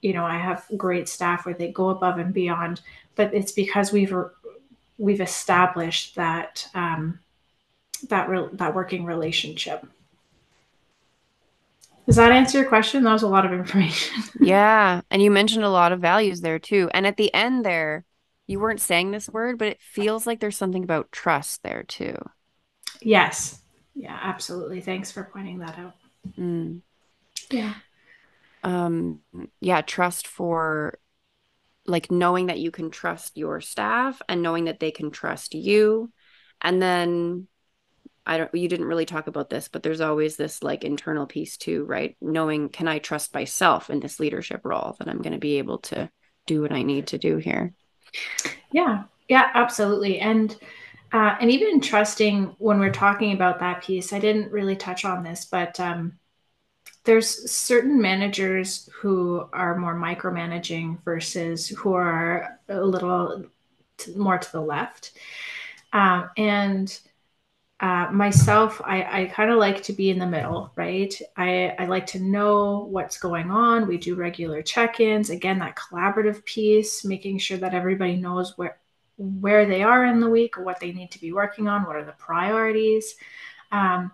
you 0.00 0.12
know, 0.12 0.24
I 0.24 0.38
have 0.38 0.66
great 0.76 1.08
staff 1.08 1.44
where 1.44 1.54
they 1.54 1.70
go 1.70 1.90
above 1.90 2.18
and 2.18 2.32
beyond, 2.32 2.80
but 3.16 3.34
it's 3.34 3.52
because 3.52 3.92
we've 3.92 4.14
we've 4.96 5.20
established 5.20 6.14
that 6.16 6.68
um, 6.74 7.20
that 8.08 8.28
re- 8.28 8.48
that 8.52 8.74
working 8.74 9.04
relationship. 9.04 9.86
Does 12.06 12.16
that 12.16 12.32
answer 12.32 12.58
your 12.58 12.68
question? 12.68 13.02
That 13.02 13.12
was 13.12 13.22
a 13.22 13.28
lot 13.28 13.44
of 13.44 13.52
information. 13.52 14.22
yeah, 14.40 15.02
and 15.10 15.20
you 15.20 15.30
mentioned 15.30 15.64
a 15.64 15.70
lot 15.70 15.92
of 15.92 16.00
values 16.00 16.40
there 16.40 16.58
too. 16.58 16.88
And 16.94 17.06
at 17.06 17.16
the 17.16 17.32
end 17.34 17.64
there, 17.64 18.04
you 18.46 18.60
weren't 18.60 18.80
saying 18.80 19.10
this 19.10 19.28
word, 19.28 19.58
but 19.58 19.68
it 19.68 19.80
feels 19.80 20.26
like 20.26 20.40
there's 20.40 20.56
something 20.56 20.84
about 20.84 21.12
trust 21.12 21.62
there 21.62 21.82
too. 21.82 22.16
Yes. 23.02 23.60
Yeah, 23.94 24.18
absolutely. 24.22 24.80
Thanks 24.80 25.10
for 25.10 25.24
pointing 25.24 25.58
that 25.58 25.78
out. 25.78 25.96
Mm. 26.38 26.80
Yeah 27.50 27.74
um 28.68 29.20
yeah 29.60 29.80
trust 29.80 30.26
for 30.26 30.98
like 31.86 32.10
knowing 32.10 32.46
that 32.46 32.58
you 32.58 32.70
can 32.70 32.90
trust 32.90 33.36
your 33.36 33.60
staff 33.60 34.20
and 34.28 34.42
knowing 34.42 34.64
that 34.64 34.80
they 34.80 34.90
can 34.90 35.10
trust 35.10 35.54
you 35.54 36.10
and 36.60 36.82
then 36.82 37.46
i 38.26 38.36
don't 38.36 38.54
you 38.54 38.68
didn't 38.68 38.86
really 38.86 39.06
talk 39.06 39.26
about 39.26 39.48
this 39.48 39.68
but 39.68 39.82
there's 39.82 40.00
always 40.00 40.36
this 40.36 40.62
like 40.62 40.84
internal 40.84 41.26
piece 41.26 41.56
too 41.56 41.84
right 41.84 42.16
knowing 42.20 42.68
can 42.68 42.88
i 42.88 42.98
trust 42.98 43.32
myself 43.34 43.90
in 43.90 44.00
this 44.00 44.20
leadership 44.20 44.60
role 44.64 44.96
that 44.98 45.08
i'm 45.08 45.22
going 45.22 45.32
to 45.32 45.38
be 45.38 45.58
able 45.58 45.78
to 45.78 46.10
do 46.48 46.60
what 46.62 46.72
I 46.72 46.82
need 46.82 47.06
to 47.08 47.18
do 47.18 47.36
here. 47.36 47.72
Yeah, 48.72 49.04
yeah, 49.28 49.50
absolutely. 49.54 50.18
And 50.18 50.56
uh, 51.12 51.36
and 51.40 51.50
even 51.50 51.80
trusting 51.80 52.56
when 52.58 52.80
we're 52.80 52.92
talking 52.92 53.32
about 53.32 53.60
that 53.60 53.82
piece, 53.82 54.12
I 54.12 54.18
didn't 54.18 54.50
really 54.50 54.76
touch 54.76 55.04
on 55.04 55.22
this, 55.22 55.46
but 55.46 55.78
um, 55.80 56.18
there's 57.08 57.50
certain 57.50 57.98
managers 57.98 58.86
who 58.92 59.48
are 59.54 59.78
more 59.78 59.94
micromanaging 59.94 61.02
versus 61.04 61.66
who 61.66 61.94
are 61.94 62.60
a 62.68 62.82
little 62.82 63.46
more 64.14 64.36
to 64.36 64.52
the 64.52 64.60
left. 64.60 65.12
Um, 65.94 66.28
and 66.36 67.00
uh, 67.80 68.08
myself, 68.12 68.82
I, 68.84 69.22
I 69.22 69.24
kind 69.24 69.50
of 69.50 69.56
like 69.56 69.82
to 69.84 69.94
be 69.94 70.10
in 70.10 70.18
the 70.18 70.26
middle, 70.26 70.70
right? 70.76 71.18
I, 71.34 71.74
I 71.78 71.86
like 71.86 72.04
to 72.08 72.20
know 72.20 72.86
what's 72.90 73.18
going 73.18 73.50
on. 73.50 73.88
We 73.88 73.96
do 73.96 74.14
regular 74.14 74.60
check-ins. 74.60 75.30
Again, 75.30 75.60
that 75.60 75.76
collaborative 75.76 76.44
piece, 76.44 77.06
making 77.06 77.38
sure 77.38 77.56
that 77.56 77.72
everybody 77.72 78.16
knows 78.16 78.58
where 78.58 78.76
where 79.16 79.64
they 79.64 79.82
are 79.82 80.04
in 80.04 80.20
the 80.20 80.28
week, 80.28 80.58
what 80.58 80.78
they 80.78 80.92
need 80.92 81.10
to 81.12 81.20
be 81.20 81.32
working 81.32 81.68
on, 81.68 81.84
what 81.84 81.96
are 81.96 82.04
the 82.04 82.12
priorities, 82.12 83.14
um, 83.72 84.12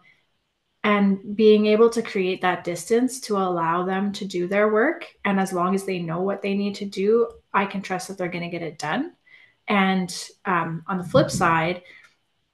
and 0.85 1.35
being 1.35 1.64
able 1.64 1.88
to 1.88 2.03
create 2.03 2.43
that 2.43 2.62
distance 2.62 3.19
to 3.19 3.38
allow 3.38 3.85
them 3.85 4.12
to 4.12 4.26
do 4.26 4.47
their 4.47 4.71
work. 4.71 5.07
And 5.25 5.41
as 5.41 5.53
long 5.53 5.75
as 5.75 5.85
they 5.85 5.99
know 5.99 6.21
what 6.21 6.43
they 6.43 6.55
need 6.55 6.75
to 6.76 6.85
do, 6.85 7.29
I 7.55 7.64
can 7.64 7.81
trust 7.81 8.09
that 8.09 8.19
they're 8.19 8.29
going 8.29 8.45
to 8.45 8.50
get 8.50 8.62
it 8.62 8.79
done. 8.79 9.14
And 9.67 10.14
um, 10.45 10.85
on 10.87 10.99
the 10.99 11.05
flip 11.05 11.31
side, 11.31 11.83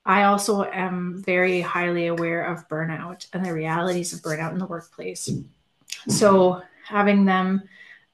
I 0.07 0.23
also 0.23 0.63
am 0.63 1.23
very 1.27 1.61
highly 1.61 2.07
aware 2.07 2.45
of 2.45 2.69
burnout 2.69 3.27
and 3.33 3.45
the 3.45 3.53
realities 3.53 4.13
of 4.13 4.21
burnout 4.21 4.53
in 4.53 4.59
the 4.59 4.67
workplace. 4.67 5.29
So 6.09 6.63
having 6.87 7.25
them 7.25 7.63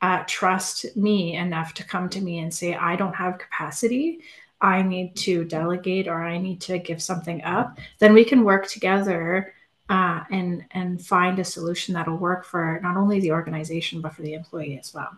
uh, 0.01 0.25
trust 0.27 0.97
me 0.97 1.37
enough 1.37 1.75
to 1.75 1.85
come 1.85 2.09
to 2.09 2.23
me 2.23 2.39
and 2.39 2.53
say, 2.53 2.75
I 2.75 2.97
don't 2.97 3.15
have 3.15 3.39
capacity, 3.39 4.21
I 4.63 4.81
need 4.81 5.15
to 5.17 5.45
delegate 5.45 6.09
or 6.09 6.23
I 6.23 6.39
need 6.39 6.63
to 6.63 6.79
give 6.79 7.03
something 7.03 7.45
up, 7.45 7.79
then 7.99 8.15
we 8.15 8.25
can 8.25 8.45
work 8.45 8.67
together 8.67 9.53
uh, 9.89 10.25
and 10.31 10.65
and 10.73 11.05
find 11.05 11.39
a 11.39 11.45
solution 11.45 11.95
that'll 11.95 12.17
work 12.17 12.45
for 12.45 12.81
not 12.83 12.97
only 12.97 13.21
the 13.21 13.33
organization 13.33 14.01
but 14.01 14.15
for 14.15 14.23
the 14.23 14.35
employee 14.35 14.79
as 14.79 14.93
well. 14.93 15.17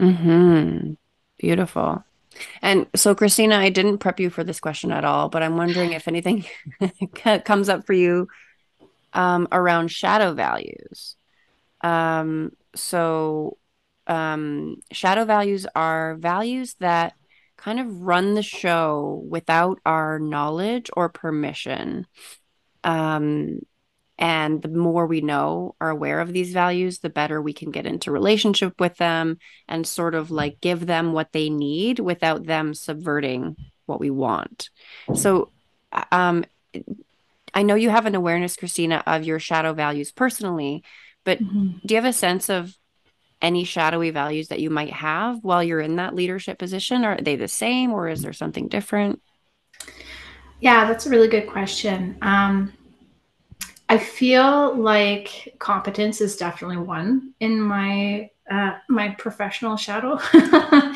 Hmm. 0.00 0.94
Beautiful. 1.38 2.04
And 2.62 2.86
so, 2.94 3.14
Kristina, 3.14 3.54
I 3.54 3.68
didn't 3.68 3.98
prep 3.98 4.20
you 4.20 4.30
for 4.30 4.44
this 4.44 4.60
question 4.60 4.92
at 4.92 5.04
all, 5.04 5.28
but 5.28 5.42
I'm 5.42 5.56
wondering 5.56 5.92
if 5.92 6.06
anything 6.06 6.44
comes 7.44 7.68
up 7.68 7.86
for 7.86 7.92
you 7.92 8.28
um, 9.12 9.48
around 9.50 9.90
shadow 9.90 10.34
values. 10.34 11.16
Um, 11.80 12.52
so, 12.74 13.58
um, 14.06 14.76
shadow 14.92 15.24
values 15.24 15.66
are 15.74 16.16
values 16.16 16.74
that 16.80 17.14
kind 17.56 17.80
of 17.80 18.02
run 18.02 18.34
the 18.34 18.42
show 18.42 19.24
without 19.28 19.80
our 19.84 20.18
knowledge 20.18 20.90
or 20.96 21.08
permission. 21.08 22.06
Um, 22.84 23.60
and 24.18 24.60
the 24.60 24.68
more 24.68 25.06
we 25.06 25.20
know 25.20 25.74
are 25.80 25.90
aware 25.90 26.20
of 26.20 26.32
these 26.32 26.52
values 26.52 26.98
the 26.98 27.10
better 27.10 27.40
we 27.40 27.52
can 27.52 27.70
get 27.70 27.86
into 27.86 28.10
relationship 28.10 28.80
with 28.80 28.96
them 28.96 29.38
and 29.68 29.86
sort 29.86 30.14
of 30.14 30.30
like 30.30 30.60
give 30.60 30.86
them 30.86 31.12
what 31.12 31.32
they 31.32 31.48
need 31.48 31.98
without 31.98 32.44
them 32.44 32.74
subverting 32.74 33.56
what 33.86 34.00
we 34.00 34.10
want. 34.10 34.70
So 35.14 35.50
um 36.12 36.44
i 37.54 37.62
know 37.62 37.74
you 37.74 37.88
have 37.88 38.04
an 38.04 38.14
awareness 38.14 38.56
Kristina 38.56 39.02
of 39.06 39.24
your 39.24 39.38
shadow 39.38 39.72
values 39.72 40.12
personally 40.12 40.84
but 41.24 41.42
mm-hmm. 41.42 41.78
do 41.84 41.94
you 41.94 41.96
have 41.96 42.04
a 42.04 42.12
sense 42.12 42.48
of 42.48 42.76
any 43.40 43.64
shadowy 43.64 44.10
values 44.10 44.48
that 44.48 44.60
you 44.60 44.70
might 44.70 44.92
have 44.92 45.44
while 45.44 45.62
you're 45.62 45.80
in 45.80 45.96
that 45.96 46.14
leadership 46.14 46.58
position? 46.58 47.04
Are 47.04 47.16
they 47.20 47.36
the 47.36 47.48
same 47.48 47.92
or 47.92 48.08
is 48.08 48.22
there 48.22 48.32
something 48.32 48.68
different? 48.68 49.20
Yeah 50.60 50.86
that's 50.86 51.06
a 51.06 51.10
really 51.10 51.28
good 51.28 51.46
question. 51.48 52.18
Um 52.22 52.72
I 53.88 53.98
feel 53.98 54.76
like 54.76 55.56
competence 55.58 56.20
is 56.20 56.36
definitely 56.36 56.76
one 56.76 57.32
in 57.40 57.60
my 57.60 58.30
uh, 58.50 58.78
my 58.88 59.10
professional 59.10 59.76
shadow. 59.76 60.18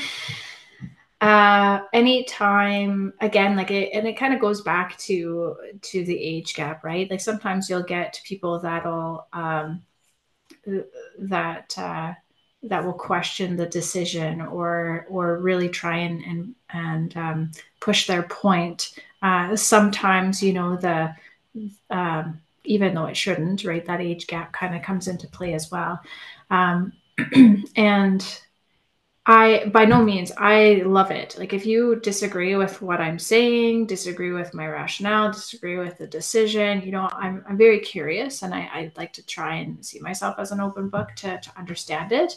uh, 1.20 1.80
anytime 1.92 3.12
again, 3.20 3.56
like 3.56 3.70
it, 3.70 3.90
and 3.94 4.06
it 4.06 4.18
kind 4.18 4.34
of 4.34 4.40
goes 4.40 4.60
back 4.60 4.98
to 4.98 5.56
to 5.80 6.04
the 6.04 6.18
age 6.18 6.54
gap, 6.54 6.84
right? 6.84 7.10
Like 7.10 7.20
sometimes 7.20 7.70
you'll 7.70 7.82
get 7.82 8.20
people 8.24 8.58
that'll 8.58 9.26
um, 9.32 9.82
that 11.18 11.74
uh, 11.78 12.12
that 12.64 12.84
will 12.84 12.92
question 12.92 13.56
the 13.56 13.66
decision 13.66 14.40
or 14.42 15.06
or 15.08 15.38
really 15.38 15.68
try 15.68 15.96
and 15.96 16.22
and 16.24 16.54
and 16.70 17.16
um, 17.16 17.50
push 17.80 18.06
their 18.06 18.22
point. 18.22 18.94
Uh, 19.22 19.56
sometimes 19.56 20.42
you 20.42 20.52
know 20.52 20.76
the 20.76 21.14
um, 21.90 22.40
even 22.64 22.94
though 22.94 23.06
it 23.06 23.16
shouldn't, 23.16 23.64
right? 23.64 23.84
That 23.84 24.00
age 24.00 24.26
gap 24.26 24.52
kind 24.52 24.74
of 24.74 24.82
comes 24.82 25.08
into 25.08 25.26
play 25.28 25.54
as 25.54 25.70
well. 25.70 26.00
Um, 26.50 26.92
and 27.76 28.40
I, 29.24 29.66
by 29.72 29.84
no 29.84 30.02
means, 30.02 30.32
I 30.36 30.82
love 30.84 31.12
it. 31.12 31.36
Like, 31.38 31.52
if 31.52 31.64
you 31.64 31.96
disagree 31.96 32.56
with 32.56 32.82
what 32.82 33.00
I'm 33.00 33.20
saying, 33.20 33.86
disagree 33.86 34.32
with 34.32 34.52
my 34.52 34.66
rationale, 34.66 35.30
disagree 35.30 35.78
with 35.78 35.96
the 35.98 36.08
decision, 36.08 36.82
you 36.82 36.90
know, 36.90 37.08
I'm, 37.12 37.44
I'm 37.48 37.56
very 37.56 37.78
curious 37.78 38.42
and 38.42 38.52
I, 38.52 38.60
I 38.72 38.92
like 38.96 39.12
to 39.14 39.26
try 39.26 39.56
and 39.56 39.84
see 39.84 40.00
myself 40.00 40.36
as 40.38 40.50
an 40.50 40.60
open 40.60 40.88
book 40.88 41.10
to, 41.16 41.38
to 41.38 41.58
understand 41.58 42.10
it. 42.10 42.36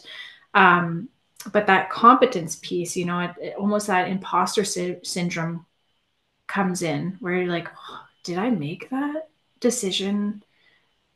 Um, 0.54 1.08
but 1.52 1.66
that 1.66 1.90
competence 1.90 2.56
piece, 2.62 2.96
you 2.96 3.04
know, 3.04 3.18
it, 3.20 3.30
it, 3.40 3.56
almost 3.56 3.88
that 3.88 4.08
imposter 4.08 4.64
sy- 4.64 5.00
syndrome 5.02 5.66
comes 6.46 6.82
in 6.82 7.16
where 7.20 7.34
you're 7.34 7.52
like, 7.52 7.68
oh, 7.68 8.00
did 8.22 8.38
I 8.38 8.50
make 8.50 8.90
that? 8.90 9.28
Decision 9.60 10.42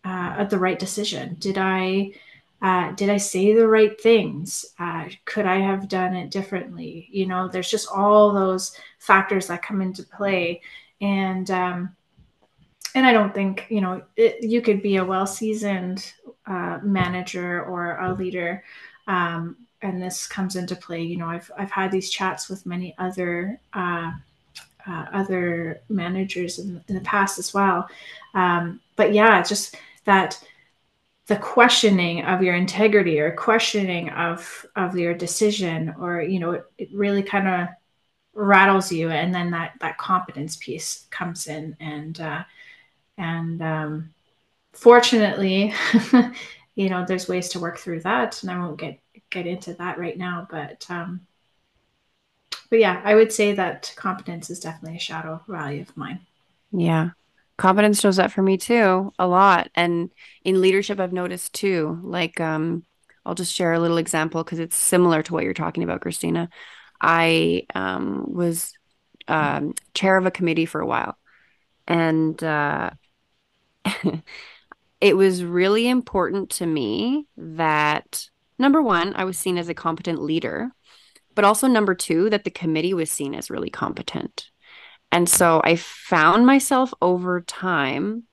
uh, 0.05 0.45
the 0.45 0.59
right 0.59 0.79
decision? 0.79 1.37
Did 1.39 1.59
I 1.59 2.13
uh, 2.63 2.93
did 2.93 3.09
I 3.09 3.17
say 3.17 3.55
the 3.55 3.67
right 3.67 3.99
things? 4.01 4.67
Uh, 4.79 5.07
could 5.25 5.47
I 5.47 5.61
have 5.61 5.89
done 5.89 6.15
it 6.15 6.31
differently? 6.31 7.09
You 7.11 7.27
know, 7.27 7.49
there's 7.49 7.71
just 7.71 7.89
all 7.91 8.33
those 8.33 8.77
factors 8.99 9.47
that 9.47 9.63
come 9.63 9.81
into 9.81 10.03
play, 10.03 10.61
and 11.01 11.51
um, 11.51 11.97
and 12.95 13.07
I 13.07 13.13
don't 13.13 13.35
think 13.35 13.67
you 13.71 13.81
know 13.81 14.03
it, 14.17 14.43
you 14.43 14.61
could 14.61 14.83
be 14.83 14.97
a 14.97 15.05
well 15.05 15.27
seasoned 15.27 16.13
uh, 16.47 16.79
manager 16.83 17.65
or 17.65 17.99
a 17.99 18.13
leader. 18.15 18.65
Um, 19.07 19.57
and 19.83 20.03
this 20.03 20.27
comes 20.27 20.57
into 20.57 20.77
play. 20.77 21.03
You 21.03 21.17
know, 21.17 21.29
I've 21.29 21.51
I've 21.57 21.71
had 21.71 21.91
these 21.91 22.11
chats 22.11 22.51
with 22.51 22.67
many 22.67 22.95
other 22.99 23.59
uh, 23.73 24.13
uh, 24.91 25.07
other 25.13 25.81
managers 25.89 26.59
in, 26.59 26.83
in, 26.89 26.95
the 26.95 27.01
past 27.03 27.39
as 27.39 27.55
well. 27.55 27.89
Um, 28.35 28.81
but 28.97 29.13
yeah, 29.15 29.43
just 29.43 29.77
that 30.05 30.43
the 31.27 31.37
questioning 31.37 32.25
of 32.25 32.43
your 32.43 32.55
integrity 32.55 33.21
or 33.21 33.31
questioning 33.31 34.11
of 34.11 34.67
of 34.75 34.99
your 34.99 35.15
decision, 35.15 35.95
or 36.01 36.21
you 36.21 36.41
know, 36.41 36.53
it, 36.53 36.65
it 36.79 36.89
really 36.93 37.23
kind 37.23 37.49
of 37.49 37.69
rattles 38.35 38.91
you, 38.91 39.11
and 39.11 39.35
then 39.35 39.51
that 39.53 39.75
that 39.81 39.99
competence 39.99 40.57
piece 40.57 41.07
comes 41.11 41.47
in, 41.47 41.77
and 41.79 42.21
uh, 42.21 42.43
and 43.17 43.63
um, 43.63 44.15
fortunately, 44.73 45.73
you 46.75 46.89
know, 46.89 47.05
there's 47.07 47.29
ways 47.29 47.51
to 47.51 47.61
work 47.61 47.79
through 47.79 48.01
that, 48.01 48.43
and 48.43 48.51
I 48.51 48.59
won't 48.59 48.81
get 48.81 48.99
get 49.31 49.47
into 49.47 49.75
that 49.75 49.99
right 49.99 50.19
now, 50.19 50.49
but 50.51 50.85
um, 50.91 51.21
but 52.71 52.79
yeah, 52.79 53.01
I 53.05 53.15
would 53.15 53.33
say 53.33 53.53
that 53.53 53.93
competence 53.97 54.49
is 54.49 54.61
definitely 54.61 54.97
a 54.97 55.01
shadow 55.01 55.43
value 55.49 55.83
of 55.83 55.97
mine. 55.97 56.21
Yeah. 56.73 57.11
Competence 57.57 58.01
shows 58.01 58.19
up 58.19 58.31
for 58.31 58.43
me 58.43 58.57
too 58.57 59.13
a 59.19 59.27
lot. 59.27 59.69
And 59.75 60.11
in 60.45 60.61
leadership, 60.61 60.99
I've 60.99 61.13
noticed 61.13 61.53
too, 61.53 62.01
like, 62.03 62.41
um, 62.41 62.85
I'll 63.27 63.35
just 63.35 63.53
share 63.53 63.73
a 63.73 63.81
little 63.81 63.99
example 63.99 64.43
because 64.43 64.61
it's 64.61 64.77
similar 64.77 65.23
to 65.25 65.35
what 65.35 65.45
you're 65.45 65.53
talking 65.53 65.83
about, 65.83 66.01
Kristina. 66.01 66.49
I 67.01 67.67
um, 67.75 68.33
was 68.33 68.73
um, 69.29 69.75
chair 69.95 70.17
of 70.17 70.27
a 70.27 70.31
committee 70.31 70.67
for 70.67 70.81
a 70.81 70.87
while, 70.87 71.17
and 71.87 72.43
uh, 72.43 72.91
it 75.01 75.17
was 75.17 75.45
really 75.45 75.89
important 75.89 76.51
to 76.51 76.67
me 76.67 77.27
that 77.37 78.29
number 78.59 78.83
one, 78.83 79.15
I 79.15 79.25
was 79.25 79.39
seen 79.39 79.59
as 79.59 79.69
a 79.69 79.75
competent 79.75 80.23
leader 80.23 80.71
but 81.41 81.47
also 81.47 81.67
number 81.67 81.95
two 81.95 82.29
that 82.29 82.45
the 82.45 82.51
committee 82.51 82.93
was 82.93 83.11
seen 83.11 83.35
as 83.35 83.49
really 83.49 83.71
competent. 83.71 84.51
And 85.11 85.27
so 85.27 85.63
i 85.65 85.75
found 85.75 86.45
myself 86.45 86.93
over 87.01 87.41
time 87.41 88.25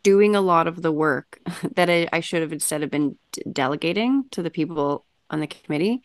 doing 0.00 0.36
a 0.36 0.40
lot 0.40 0.68
of 0.68 0.80
the 0.80 0.92
work 0.92 1.40
that 1.74 1.90
i, 1.90 2.08
I 2.12 2.20
should 2.20 2.40
have 2.40 2.52
instead 2.52 2.82
have 2.82 2.90
been 2.90 3.18
d- 3.32 3.42
delegating 3.50 4.26
to 4.30 4.44
the 4.44 4.50
people 4.50 5.04
on 5.28 5.40
the 5.40 5.48
committee 5.48 6.02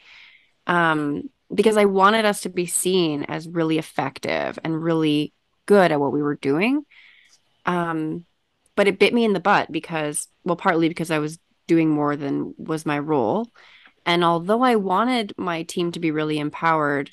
um, 0.65 1.29
because 1.53 1.77
i 1.77 1.85
wanted 1.85 2.25
us 2.25 2.41
to 2.41 2.49
be 2.49 2.65
seen 2.65 3.21
as 3.25 3.47
really 3.47 3.77
effective 3.77 4.57
and 4.63 4.83
really 4.83 5.33
good 5.67 5.91
at 5.91 5.99
what 5.99 6.11
we 6.11 6.23
were 6.23 6.37
doing. 6.37 6.83
Um, 7.67 8.25
but 8.75 8.87
it 8.87 8.97
bit 8.97 9.13
me 9.13 9.25
in 9.25 9.33
the 9.33 9.39
butt 9.39 9.71
because 9.71 10.27
well 10.43 10.55
partly 10.55 10.87
because 10.89 11.11
i 11.11 11.19
was 11.19 11.37
doing 11.67 11.91
more 11.91 12.15
than 12.15 12.55
was 12.57 12.83
my 12.83 12.97
role 12.97 13.45
and 14.07 14.23
although 14.23 14.63
I 14.63 14.77
wanted 14.77 15.33
my 15.37 15.63
team 15.63 15.91
to 15.91 15.99
be 15.99 16.11
really 16.11 16.39
empowered, 16.39 17.11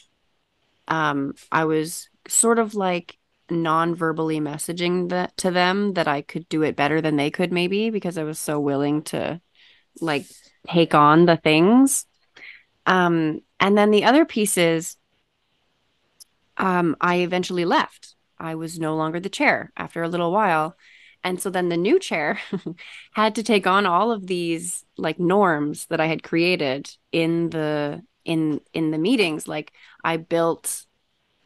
um, 0.86 1.34
I 1.50 1.64
was 1.64 2.08
sort 2.28 2.60
of 2.60 2.76
like 2.76 3.18
non-verbally 3.50 4.38
messaging 4.38 5.08
that 5.10 5.36
to 5.38 5.50
them 5.50 5.94
that 5.94 6.06
I 6.06 6.22
could 6.22 6.48
do 6.48 6.62
it 6.62 6.76
better 6.76 7.00
than 7.00 7.16
they 7.16 7.32
could 7.32 7.52
maybe 7.52 7.90
because 7.90 8.16
I 8.16 8.22
was 8.22 8.38
so 8.38 8.60
willing 8.60 9.02
to 9.02 9.40
like 10.00 10.24
take 10.68 10.94
on 10.94 11.26
the 11.26 11.36
things. 11.36 12.06
Um, 12.86 13.40
and 13.58 13.76
then 13.76 13.90
the 13.90 14.04
other 14.04 14.24
piece 14.24 14.56
is 14.56 14.96
um, 16.56 16.96
I 17.00 17.16
eventually 17.16 17.64
left. 17.64 18.14
I 18.38 18.54
was 18.54 18.78
no 18.78 18.94
longer 18.94 19.18
the 19.18 19.28
chair 19.28 19.72
after 19.76 20.02
a 20.02 20.08
little 20.08 20.30
while. 20.30 20.76
And 21.24 21.40
so 21.40 21.48
then 21.50 21.70
the 21.70 21.76
new 21.76 21.98
chair 21.98 22.38
had 23.14 23.34
to 23.36 23.42
take 23.42 23.66
on 23.66 23.86
all 23.86 24.12
of 24.12 24.26
these 24.26 24.84
like 24.98 25.18
norms 25.18 25.86
that 25.86 26.00
I 26.00 26.06
had 26.06 26.22
created 26.22 26.90
in 27.12 27.50
the 27.50 28.02
in 28.24 28.60
in 28.74 28.90
the 28.90 28.98
meetings. 28.98 29.48
Like 29.48 29.72
I 30.04 30.18
built 30.18 30.84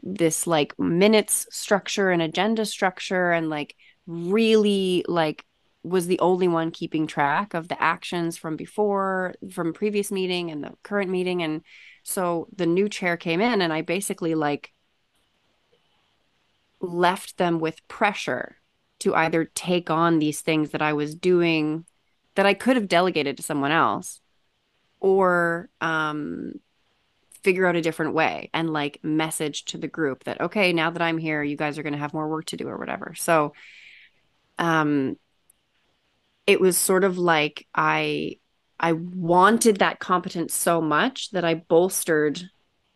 this 0.02 0.46
like 0.46 0.78
minutes 0.78 1.46
structure 1.50 2.10
and 2.10 2.22
agenda 2.22 2.64
structure 2.64 3.32
and 3.32 3.48
like 3.48 3.74
really 4.06 5.04
like 5.08 5.44
was 5.82 6.06
the 6.06 6.20
only 6.20 6.48
one 6.48 6.70
keeping 6.70 7.06
track 7.06 7.54
of 7.54 7.68
the 7.68 7.80
actions 7.80 8.36
from 8.36 8.56
before 8.56 9.34
from 9.52 9.72
previous 9.72 10.10
meeting 10.10 10.50
and 10.50 10.62
the 10.62 10.72
current 10.82 11.10
meeting 11.10 11.42
and 11.42 11.62
so 12.02 12.48
the 12.54 12.66
new 12.66 12.88
chair 12.88 13.16
came 13.16 13.40
in 13.40 13.60
and 13.60 13.72
i 13.72 13.80
basically 13.82 14.34
like 14.34 14.72
left 16.80 17.36
them 17.38 17.58
with 17.58 17.86
pressure 17.88 18.56
to 19.00 19.14
either 19.14 19.44
take 19.44 19.90
on 19.90 20.18
these 20.18 20.40
things 20.40 20.70
that 20.70 20.82
i 20.82 20.92
was 20.92 21.14
doing 21.14 21.84
that 22.34 22.46
i 22.46 22.54
could 22.54 22.76
have 22.76 22.88
delegated 22.88 23.36
to 23.36 23.42
someone 23.42 23.72
else 23.72 24.20
or 25.00 25.68
um 25.80 26.52
figure 27.42 27.66
out 27.66 27.76
a 27.76 27.82
different 27.82 28.14
way 28.14 28.50
and 28.52 28.70
like 28.70 28.98
message 29.02 29.64
to 29.64 29.78
the 29.78 29.88
group 29.88 30.24
that 30.24 30.40
okay 30.40 30.72
now 30.72 30.90
that 30.90 31.02
i'm 31.02 31.18
here 31.18 31.42
you 31.42 31.56
guys 31.56 31.78
are 31.78 31.82
going 31.82 31.92
to 31.92 31.98
have 31.98 32.12
more 32.12 32.28
work 32.28 32.44
to 32.46 32.56
do 32.56 32.68
or 32.68 32.76
whatever. 32.76 33.14
So 33.16 33.52
um 34.58 35.16
it 36.46 36.60
was 36.60 36.76
sort 36.76 37.04
of 37.04 37.16
like 37.16 37.66
i 37.74 38.36
i 38.80 38.92
wanted 38.92 39.78
that 39.78 40.00
competence 40.00 40.52
so 40.52 40.80
much 40.80 41.30
that 41.30 41.44
i 41.44 41.54
bolstered 41.54 42.42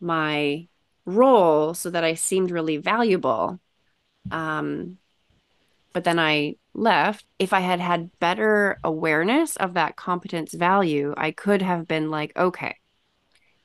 my 0.01 0.67
role 1.07 1.75
so 1.75 1.91
that 1.91 2.05
i 2.05 2.15
seemed 2.15 2.51
really 2.51 2.77
valuable 2.77 3.61
um 4.31 4.99
but 5.93 6.05
then 6.05 6.19
i 6.19 6.55
left 6.75 7.25
if 7.39 7.53
i 7.53 7.61
had 7.61 7.81
had 7.81 8.11
better 8.19 8.79
awareness 8.85 9.57
of 9.57 9.75
that 9.75 9.97
competence 9.97 10.53
value 10.55 11.15
i 11.17 11.31
could 11.31 11.63
have 11.63 11.87
been 11.87 12.11
like 12.11 12.33
okay 12.37 12.77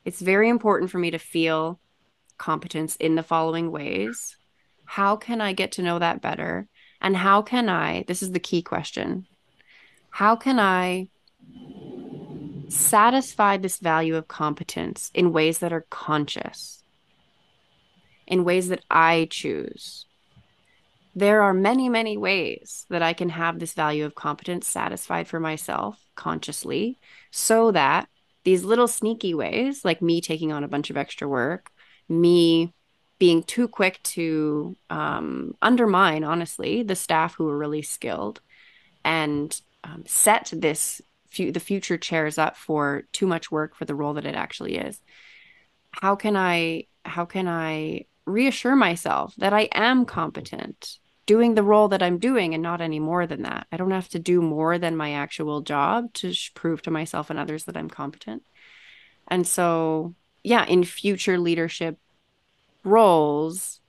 it's 0.06 0.22
very 0.22 0.48
important 0.48 0.90
for 0.90 1.00
me 1.00 1.12
to 1.12 1.20
feel 1.20 1.80
competence 2.38 2.96
in 2.96 3.16
the 3.16 3.24
following 3.24 3.72
ways. 3.72 4.38
How 4.86 5.16
can 5.16 5.42
I 5.42 5.54
get 5.54 5.74
to 5.74 5.82
know 5.82 6.00
that 6.00 6.22
better? 6.22 6.68
And 7.02 7.16
how 7.16 7.42
can 7.42 7.70
I, 7.70 8.06
this 8.08 8.24
is 8.24 8.32
the 8.32 8.40
key 8.40 8.62
question, 8.62 9.28
how 10.10 10.36
can 10.36 10.60
I 10.60 11.10
satisfy 12.70 13.58
this 13.58 13.78
value 13.78 14.16
of 14.16 14.28
competence 14.28 15.12
in 15.14 15.32
ways 15.32 15.60
that 15.60 15.74
are 15.74 15.86
conscious, 15.90 16.84
in 18.26 18.44
ways 18.44 18.70
that 18.70 18.84
I 18.90 19.28
choose? 19.30 20.07
There 21.18 21.42
are 21.42 21.52
many, 21.52 21.90
many 21.90 22.16
ways 22.16 22.86
that 22.92 23.02
I 23.02 23.14
can 23.14 23.30
have 23.30 23.58
this 23.58 23.74
value 23.74 24.06
of 24.06 24.14
competence 24.14 24.68
satisfied 24.68 25.28
for 25.28 25.40
myself 25.40 26.00
consciously 26.14 27.00
so 27.32 27.72
that 27.72 28.08
these 28.44 28.64
little 28.64 28.88
sneaky 28.88 29.34
ways, 29.34 29.84
like 29.84 30.00
me 30.00 30.22
taking 30.22 30.52
on 30.52 30.64
a 30.64 30.68
bunch 30.68 30.92
of 30.92 30.96
extra 30.96 31.28
work, 31.28 31.72
me 32.08 32.72
being 33.18 33.42
too 33.42 33.68
quick 33.68 34.00
to 34.04 34.78
um, 34.92 35.56
undermine, 35.60 36.24
honestly, 36.24 36.84
the 36.84 36.96
staff 36.96 37.34
who 37.34 37.50
are 37.50 37.58
really 37.58 37.82
skilled 37.82 38.40
and 39.04 39.60
um, 39.84 40.04
set 40.06 40.54
this 40.56 41.02
fu- 41.32 41.52
the 41.52 41.60
future 41.60 41.98
chairs 41.98 42.38
up 42.38 42.56
for 42.56 43.06
too 43.12 43.26
much 43.26 43.50
work 43.52 43.76
for 43.76 43.86
the 43.86 43.96
role 43.96 44.14
that 44.14 44.28
it 44.28 44.36
actually 44.36 44.78
is. 44.78 45.02
How 45.90 46.16
can 46.16 46.36
I 46.38 46.84
how 47.04 47.26
can 47.26 47.48
I 47.48 48.06
reassure 48.28 48.76
myself 48.76 49.34
that 49.38 49.52
I 49.52 49.68
am 49.74 50.06
competent 50.06 51.00
doing 51.28 51.54
the 51.54 51.64
role 51.64 51.90
that 51.90 52.02
I'm 52.02 52.18
doing 52.18 52.56
and 52.56 52.64
not 52.64 52.82
any 52.82 53.00
more 53.00 53.28
than 53.28 53.44
that. 53.44 53.68
I 53.72 53.78
don't 53.78 53.92
have 53.92 54.10
to 54.10 54.20
do 54.20 54.42
more 54.42 54.80
than 54.80 54.98
my 54.98 55.14
actual 55.14 55.62
job 55.62 56.14
to 56.16 56.34
sh- 56.34 56.52
prove 56.56 56.82
to 56.84 56.92
myself 56.92 57.30
and 57.30 57.38
others 57.38 57.66
that 57.66 57.78
I'm 57.78 57.90
competent. 57.90 58.44
And 59.28 59.46
so, 59.46 60.16
yeah, 60.44 60.66
in 60.66 60.84
future 60.86 61.38
leadership 61.38 62.00
roles, 62.84 63.82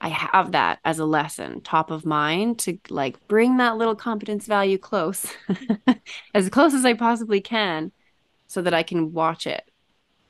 I 0.00 0.08
have 0.08 0.52
that 0.52 0.80
as 0.84 0.98
a 0.98 1.04
lesson 1.04 1.60
top 1.60 1.90
of 1.90 2.06
mind 2.06 2.58
to 2.60 2.78
like 2.88 3.28
bring 3.28 3.58
that 3.58 3.76
little 3.76 3.94
competence 3.94 4.46
value 4.46 4.78
close, 4.78 5.26
as 6.34 6.48
close 6.48 6.74
as 6.74 6.84
I 6.84 6.94
possibly 6.94 7.40
can, 7.40 7.92
so 8.46 8.62
that 8.62 8.74
I 8.74 8.82
can 8.82 9.12
watch 9.12 9.46
it 9.46 9.70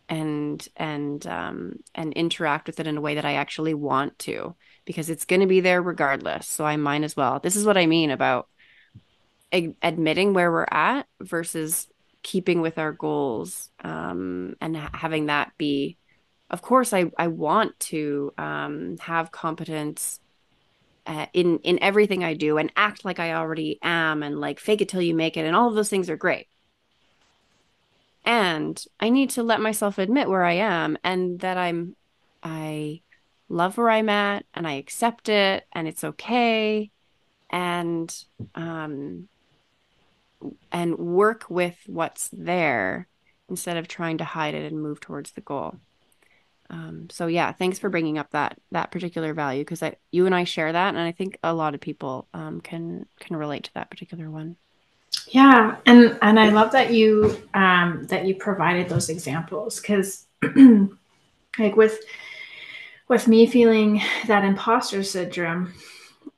and 0.09 0.67
and 0.77 1.27
um 1.27 1.81
and 1.95 2.13
interact 2.13 2.67
with 2.67 2.79
it 2.79 2.87
in 2.87 2.97
a 2.97 3.01
way 3.01 3.17
that 3.17 3.25
I 3.25 3.35
actually 3.35 3.75
want 3.75 4.19
to 4.21 4.55
because 4.85 5.11
it's 5.11 5.25
going 5.25 5.41
to 5.41 5.47
be 5.47 5.61
there 5.61 5.83
regardless. 5.83 6.47
So 6.47 6.65
I 6.65 6.77
might 6.77 7.03
as 7.03 7.17
well. 7.17 7.41
This 7.41 7.57
is 7.57 7.65
what 7.65 7.77
I 7.77 7.87
mean 7.87 8.11
about 8.11 8.49
admitting 9.53 10.35
where 10.35 10.51
we're 10.51 10.67
at 10.71 11.07
versus 11.21 11.89
keeping 12.23 12.61
with 12.61 12.79
our 12.79 12.93
goals 12.93 13.71
um, 13.83 14.57
and 14.61 14.77
ha- 14.77 14.91
having 14.93 15.27
that 15.27 15.53
be. 15.59 15.97
Of 16.51 16.63
course, 16.63 16.93
I 16.93 17.11
I 17.19 17.29
want 17.29 17.79
to 17.81 18.33
um, 18.39 18.97
have 18.99 19.33
competence 19.33 20.21
uh, 21.07 21.27
in 21.33 21.59
in 21.61 21.79
everything 21.83 22.25
I 22.25 22.35
do 22.35 22.59
and 22.59 22.73
act 22.77 23.05
like 23.05 23.19
I 23.19 23.35
already 23.35 23.79
am 23.83 24.23
and 24.23 24.41
like 24.41 24.61
fake 24.61 24.81
it 24.81 24.89
till 24.89 25.03
you 25.03 25.15
make 25.15 25.37
it 25.37 25.45
and 25.47 25.57
all 25.57 25.69
of 25.69 25.75
those 25.75 25.89
things 25.89 26.11
are 26.11 26.17
great. 26.17 26.47
And 28.27 28.85
I 28.99 29.09
need 29.09 29.31
to 29.31 29.43
let 29.45 29.61
myself 29.61 29.99
admit 29.99 30.29
where 30.29 30.45
I 30.45 30.55
am 30.55 30.99
and 31.05 31.39
that 31.41 31.57
I'm 31.57 31.95
I 32.43 33.03
love 33.49 33.79
where 33.79 33.89
I'm 33.91 34.09
at 34.09 34.45
and 34.53 34.67
I 34.67 34.73
accept 34.73 35.29
it 35.29 35.65
and 35.73 35.87
it's 35.87 36.03
okay 36.03 36.91
and 37.51 38.13
um 38.57 39.29
and 40.73 40.99
work 40.99 41.45
with 41.49 41.77
what's 41.87 42.29
there 42.33 43.09
instead 43.49 43.77
of 43.77 43.87
trying 43.87 44.19
to 44.19 44.25
hide 44.25 44.55
it 44.55 44.71
and 44.71 44.83
move 44.83 45.01
towards 45.01 45.33
the 45.33 45.41
goal. 45.41 45.77
Um, 46.69 47.09
so 47.11 47.29
yeah, 47.29 47.53
thanks 47.53 47.79
for 47.79 47.89
bringing 47.89 48.19
up 48.19 48.31
that 48.31 48.59
that 48.73 48.91
particular 48.91 49.33
value 49.35 49.63
because 49.63 49.83
I 49.83 49.97
you 50.11 50.27
and 50.27 50.35
I 50.35 50.43
share 50.45 50.73
that, 50.73 50.89
and 50.89 50.99
I 50.99 51.13
think 51.13 51.39
a 51.43 51.55
lot 51.55 51.75
of 51.75 51.81
people 51.81 52.27
um, 52.35 52.61
can 52.61 53.07
can 53.21 53.37
relate 53.37 53.65
to 53.65 53.75
that 53.75 53.91
particular 53.91 54.31
one. 54.31 54.57
Yeah, 55.29 55.77
and 55.87 56.19
and 56.23 56.39
I 56.39 56.51
love 56.51 56.73
that 56.73 56.93
you 56.93 57.43
um, 57.53 58.07
that 58.09 58.27
you 58.27 58.37
provided 58.37 58.89
those 58.89 59.09
examples 59.09 59.81
because 59.81 60.27
like 61.59 61.77
with 61.77 61.99
with 63.09 63.29
me 63.29 63.47
feeling 63.47 64.01
that 64.27 64.45
imposter 64.45 65.03
syndrome, 65.03 65.75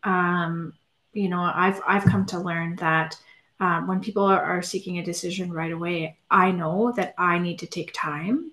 um, 0.05 0.73
you 1.13 1.29
know, 1.29 1.41
I've 1.41 1.81
I've 1.87 2.05
come 2.05 2.25
to 2.27 2.39
learn 2.39 2.77
that 2.77 3.17
um, 3.61 3.87
when 3.87 4.01
people 4.01 4.25
are, 4.25 4.41
are, 4.41 4.63
seeking 4.63 4.99
a 4.99 5.05
decision 5.05 5.53
right 5.53 5.73
away, 5.73 6.17
I 6.31 6.53
know 6.53 6.93
that 6.93 7.15
I 7.19 7.41
need 7.41 7.59
to 7.59 7.67
take 7.67 7.91
time 7.93 8.53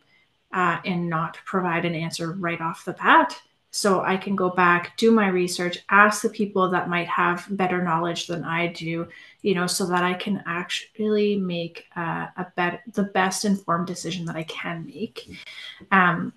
uh, 0.52 0.80
and 0.84 1.10
not 1.10 1.38
provide 1.46 1.86
an 1.86 1.94
answer 1.94 2.32
right 2.32 2.60
off 2.60 2.86
the 2.86 2.94
bat. 2.94 3.40
So 3.76 4.02
I 4.02 4.16
can 4.16 4.36
go 4.36 4.50
back, 4.50 4.96
do 4.96 5.12
my 5.12 5.28
research, 5.28 5.80
ask 5.90 6.22
the 6.22 6.30
people 6.30 6.70
that 6.70 6.88
might 6.88 7.08
have 7.08 7.46
better 7.50 7.82
knowledge 7.82 8.28
than 8.28 8.46
I 8.46 8.68
do, 8.68 9.08
you 9.42 9.54
know, 9.54 9.68
so 9.68 9.86
that 9.88 10.04
I 10.04 10.14
can 10.14 10.42
actually 10.46 11.36
make 11.36 11.86
uh, 11.96 12.28
a 12.38 12.48
better, 12.56 12.82
the 12.94 13.04
best 13.04 13.44
informed 13.44 13.88
decision 13.88 14.26
that 14.26 14.38
I 14.38 14.44
can 14.44 14.86
make. 14.86 15.30
Um, 15.92 16.32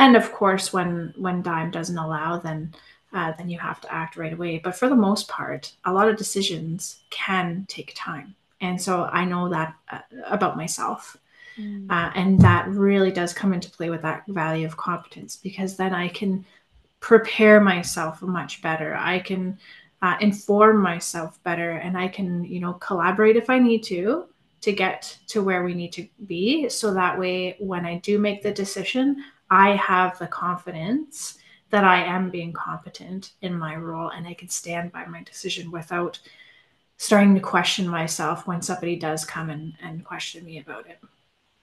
and 0.00 0.16
of 0.16 0.32
course 0.32 0.72
when 0.72 1.12
when 1.16 1.42
dime 1.42 1.70
doesn't 1.70 1.98
allow 1.98 2.38
then 2.38 2.74
uh, 3.12 3.32
then 3.36 3.50
you 3.50 3.58
have 3.58 3.80
to 3.80 3.92
act 3.92 4.16
right 4.16 4.32
away 4.32 4.58
but 4.58 4.74
for 4.74 4.88
the 4.88 4.96
most 4.96 5.28
part 5.28 5.72
a 5.84 5.92
lot 5.92 6.08
of 6.08 6.16
decisions 6.16 7.00
can 7.10 7.66
take 7.68 7.92
time 7.94 8.34
and 8.60 8.80
so 8.80 9.04
i 9.12 9.24
know 9.24 9.48
that 9.48 9.74
uh, 9.90 9.98
about 10.26 10.56
myself 10.56 11.16
mm. 11.58 11.86
uh, 11.90 12.10
and 12.14 12.40
that 12.40 12.66
really 12.68 13.12
does 13.12 13.34
come 13.34 13.52
into 13.52 13.70
play 13.70 13.90
with 13.90 14.02
that 14.02 14.24
value 14.28 14.66
of 14.66 14.76
competence 14.76 15.36
because 15.36 15.76
then 15.76 15.94
i 15.94 16.08
can 16.08 16.44
prepare 17.00 17.60
myself 17.60 18.22
much 18.22 18.62
better 18.62 18.94
i 18.96 19.18
can 19.18 19.58
uh, 20.02 20.16
inform 20.20 20.80
myself 20.80 21.42
better 21.42 21.72
and 21.72 21.96
i 21.96 22.06
can 22.06 22.44
you 22.44 22.60
know 22.60 22.74
collaborate 22.74 23.36
if 23.36 23.50
i 23.50 23.58
need 23.58 23.82
to 23.82 24.26
to 24.60 24.72
get 24.72 25.16
to 25.26 25.42
where 25.42 25.64
we 25.64 25.74
need 25.74 25.92
to 25.92 26.06
be 26.26 26.68
so 26.68 26.92
that 26.92 27.18
way 27.18 27.56
when 27.58 27.84
i 27.84 27.98
do 27.98 28.18
make 28.18 28.42
the 28.42 28.52
decision 28.52 29.22
I 29.50 29.74
have 29.76 30.18
the 30.18 30.28
confidence 30.28 31.38
that 31.70 31.84
I 31.84 32.02
am 32.04 32.30
being 32.30 32.52
competent 32.52 33.32
in 33.42 33.58
my 33.58 33.76
role 33.76 34.10
and 34.10 34.26
I 34.26 34.34
can 34.34 34.48
stand 34.48 34.92
by 34.92 35.04
my 35.06 35.22
decision 35.22 35.70
without 35.70 36.20
starting 36.96 37.34
to 37.34 37.40
question 37.40 37.88
myself 37.88 38.46
when 38.46 38.62
somebody 38.62 38.96
does 38.96 39.24
come 39.24 39.50
and, 39.50 39.74
and 39.82 40.04
question 40.04 40.44
me 40.44 40.58
about 40.58 40.88
it. 40.88 41.00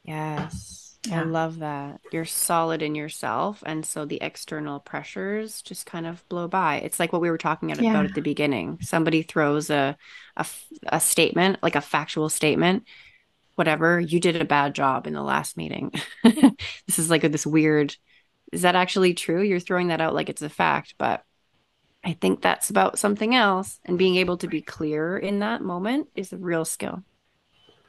Yes. 0.03 0.86
Yeah. 1.09 1.21
I 1.21 1.23
love 1.23 1.59
that. 1.59 2.01
You're 2.11 2.25
solid 2.25 2.81
in 2.81 2.95
yourself. 2.95 3.63
And 3.65 3.85
so 3.85 4.05
the 4.05 4.21
external 4.21 4.79
pressures 4.79 5.61
just 5.61 5.85
kind 5.85 6.05
of 6.05 6.27
blow 6.29 6.47
by. 6.47 6.77
It's 6.77 6.99
like 6.99 7.13
what 7.13 7.21
we 7.21 7.29
were 7.29 7.37
talking 7.37 7.71
about 7.71 7.83
yeah. 7.83 8.01
at 8.01 8.13
the 8.13 8.21
beginning. 8.21 8.79
Somebody 8.81 9.23
throws 9.23 9.69
a, 9.69 9.97
a, 10.35 10.45
a 10.87 10.99
statement, 10.99 11.59
like 11.61 11.75
a 11.75 11.81
factual 11.81 12.29
statement, 12.29 12.87
whatever. 13.55 13.99
You 13.99 14.19
did 14.19 14.41
a 14.41 14.45
bad 14.45 14.75
job 14.75 15.07
in 15.07 15.13
the 15.13 15.23
last 15.23 15.57
meeting. 15.57 15.91
this 16.23 16.99
is 16.99 17.09
like 17.09 17.23
a, 17.23 17.29
this 17.29 17.45
weird, 17.45 17.95
is 18.51 18.61
that 18.61 18.75
actually 18.75 19.13
true? 19.13 19.41
You're 19.41 19.59
throwing 19.59 19.87
that 19.87 20.01
out 20.01 20.13
like 20.13 20.29
it's 20.29 20.41
a 20.41 20.49
fact, 20.49 20.95
but 20.97 21.23
I 22.03 22.13
think 22.13 22.41
that's 22.41 22.69
about 22.69 22.99
something 22.99 23.35
else. 23.35 23.79
And 23.85 23.97
being 23.97 24.15
able 24.15 24.37
to 24.37 24.47
be 24.47 24.61
clear 24.61 25.17
in 25.17 25.39
that 25.39 25.61
moment 25.61 26.07
is 26.15 26.31
a 26.31 26.37
real 26.37 26.65
skill 26.65 27.03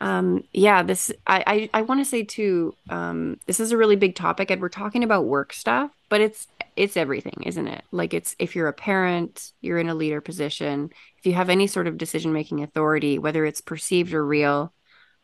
um 0.01 0.45
yeah 0.53 0.83
this 0.83 1.11
i 1.27 1.43
i, 1.47 1.81
I 1.81 1.83
want 1.83 2.01
to 2.01 2.05
say 2.05 2.23
too 2.23 2.75
um 2.89 3.39
this 3.47 3.61
is 3.61 3.73
a 3.73 3.77
really 3.77 3.97
big 3.97 4.15
topic 4.15 4.51
and 4.51 4.61
we're 4.63 4.69
talking 4.69 5.03
about 5.03 5.25
work 5.25 5.53
stuff 5.53 5.91
but 6.09 6.21
it's 6.21 6.47
it's 6.77 6.97
everything 6.97 7.43
isn't 7.45 7.67
it? 7.67 7.83
Like 7.91 8.15
it's 8.15 8.37
if 8.39 8.55
you're 8.55 8.69
a 8.69 8.73
parent 8.73 9.51
you're 9.61 9.79
in 9.79 9.89
a 9.89 9.95
leader 9.95 10.21
position 10.21 10.91
if 11.19 11.27
you 11.27 11.35
have 11.35 11.51
any 11.51 11.67
sort 11.67 11.89
of 11.89 11.99
decision 11.99 12.33
making 12.33 12.63
authority 12.63 13.19
whether 13.19 13.45
it's 13.45 13.61
perceived 13.61 14.15
or 14.15 14.25
real 14.25 14.73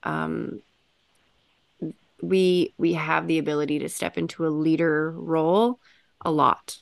um 0.02 0.60
we 2.20 2.74
we 2.78 2.94
have 2.94 3.26
the 3.26 3.38
ability 3.38 3.80
to 3.80 3.88
step 3.88 4.18
into 4.18 4.46
a 4.46 4.48
leader 4.48 5.12
role 5.12 5.78
a 6.22 6.30
lot. 6.30 6.78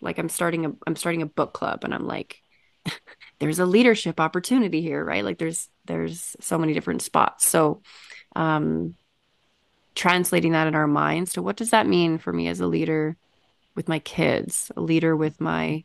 Like 0.00 0.18
i'm 0.18 0.28
starting 0.28 0.66
a 0.66 0.72
i'm 0.86 0.96
starting 0.96 1.22
a 1.22 1.26
book 1.26 1.52
club 1.52 1.84
and 1.84 1.94
i'm 1.94 2.06
like 2.06 2.42
there's 3.38 3.58
a 3.58 3.66
leadership 3.66 4.20
opportunity 4.20 4.80
here 4.80 5.04
right? 5.04 5.24
Like 5.24 5.38
there's 5.38 5.68
there's 5.86 6.36
so 6.40 6.58
many 6.58 6.72
different 6.72 7.02
spots. 7.02 7.46
So 7.46 7.82
um 8.36 8.94
translating 9.94 10.52
that 10.52 10.66
in 10.66 10.74
our 10.74 10.88
minds 10.88 11.34
to 11.34 11.42
what 11.42 11.56
does 11.56 11.70
that 11.70 11.86
mean 11.86 12.18
for 12.18 12.32
me 12.32 12.48
as 12.48 12.60
a 12.60 12.66
leader 12.66 13.16
with 13.76 13.88
my 13.88 14.00
kids 14.00 14.72
a 14.76 14.80
leader 14.80 15.14
with 15.14 15.40
my 15.40 15.84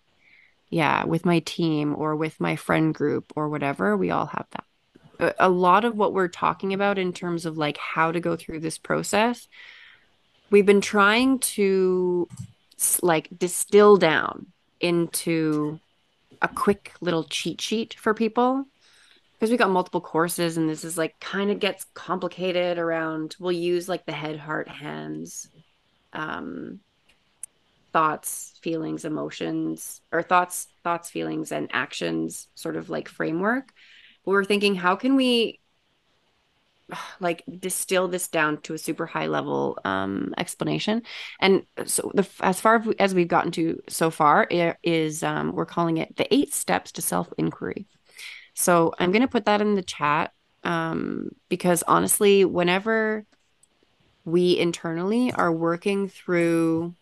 yeah 0.70 1.04
with 1.06 1.26
my 1.26 1.40
team 1.40 1.96
or 1.96 2.16
with 2.16 2.40
my 2.40 2.56
friend 2.56 2.94
group 2.96 3.32
or 3.36 3.50
whatever 3.50 3.96
we 3.96 4.10
all 4.10 4.26
have 4.26 4.48
that. 4.52 5.36
A 5.38 5.50
lot 5.50 5.84
of 5.84 5.96
what 5.98 6.14
we're 6.14 6.30
talking 6.30 6.74
about 6.74 6.98
in 6.98 7.12
terms 7.12 7.46
of 7.46 7.58
like 7.58 7.78
how 7.78 8.12
to 8.12 8.20
go 8.20 8.36
through 8.36 8.62
this 8.62 8.78
process 8.78 9.48
we've 10.50 10.66
been 10.66 10.82
trying 10.82 11.40
to 11.40 12.28
like 13.02 13.28
distill 13.38 13.98
down 13.98 14.48
into 14.80 15.80
a 16.42 16.48
quick 16.48 16.94
little 17.02 17.24
cheat 17.24 17.62
sheet 17.62 17.96
for 17.96 18.14
people. 18.14 18.66
Because 19.34 19.52
we 19.52 19.58
got 19.58 19.70
multiple 19.70 20.02
courses 20.02 20.58
and 20.58 20.70
this 20.70 20.84
is 20.84 20.98
like 20.98 21.18
kind 21.22 21.50
of 21.50 21.60
gets 21.60 21.86
complicated 21.94 22.78
around 22.78 23.38
we'll 23.40 23.54
use 23.54 23.88
like 23.88 24.06
the 24.06 24.12
head 24.12 24.38
heart 24.38 24.68
hands 24.68 25.48
um 26.12 26.82
thoughts 27.94 28.60
feelings 28.62 29.06
emotions 29.06 30.02
or 30.12 30.22
thoughts 30.22 30.68
thoughts 30.84 31.10
feelings 31.10 31.52
and 31.52 31.70
actions 31.72 32.48
sort 32.56 32.76
of 32.76 32.90
like 32.90 33.08
framework. 33.08 33.72
But 34.26 34.32
we're 34.32 34.44
thinking 34.44 34.76
how 34.76 34.96
can 34.96 35.16
we 35.16 35.60
like 37.20 37.44
distill 37.60 38.08
this 38.08 38.28
down 38.28 38.62
to 38.62 38.74
a 38.74 38.78
super 38.78 39.06
high 39.06 39.28
level 39.28 39.78
um, 39.86 40.34
explanation. 40.38 41.04
And 41.40 41.64
so 41.86 42.12
the 42.14 42.28
as 42.42 42.60
far 42.62 42.84
as 43.00 43.14
we've 43.14 43.28
gotten 43.28 43.52
to 43.54 43.82
so 43.88 44.10
far 44.10 44.48
is 44.84 45.24
um, 45.24 45.54
we're 45.54 45.66
calling 45.66 45.98
it 45.98 46.16
the 46.18 46.34
eight 46.34 46.54
steps 46.54 46.92
to 46.94 47.02
self 47.02 47.32
inquiry. 47.38 47.86
So 48.54 48.94
I'm 49.00 49.12
going 49.12 49.22
to 49.22 49.28
put 49.28 49.46
that 49.46 49.62
in 49.62 49.76
the 49.76 49.82
chat 49.82 50.34
um, 50.64 51.30
because 51.48 51.84
honestly, 51.88 52.44
whenever 52.46 53.26
we 54.26 54.58
internally 54.60 55.32
are 55.32 55.52
working 55.52 56.10
through 56.10 56.94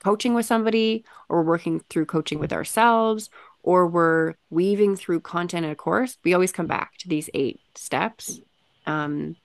coaching 0.00 0.34
with 0.34 0.44
somebody 0.44 1.04
or 1.28 1.44
working 1.44 1.80
through 1.88 2.06
coaching 2.06 2.40
with 2.40 2.52
ourselves 2.52 3.30
or 3.62 3.86
we're 3.86 4.34
weaving 4.50 4.96
through 4.96 5.20
content 5.20 5.64
in 5.64 5.70
a 5.70 5.76
course, 5.76 6.18
we 6.24 6.34
always 6.34 6.50
come 6.50 6.66
back 6.66 6.98
to 6.98 7.08
these 7.08 7.30
eight 7.32 7.60
steps 7.76 8.40
um, 8.86 9.36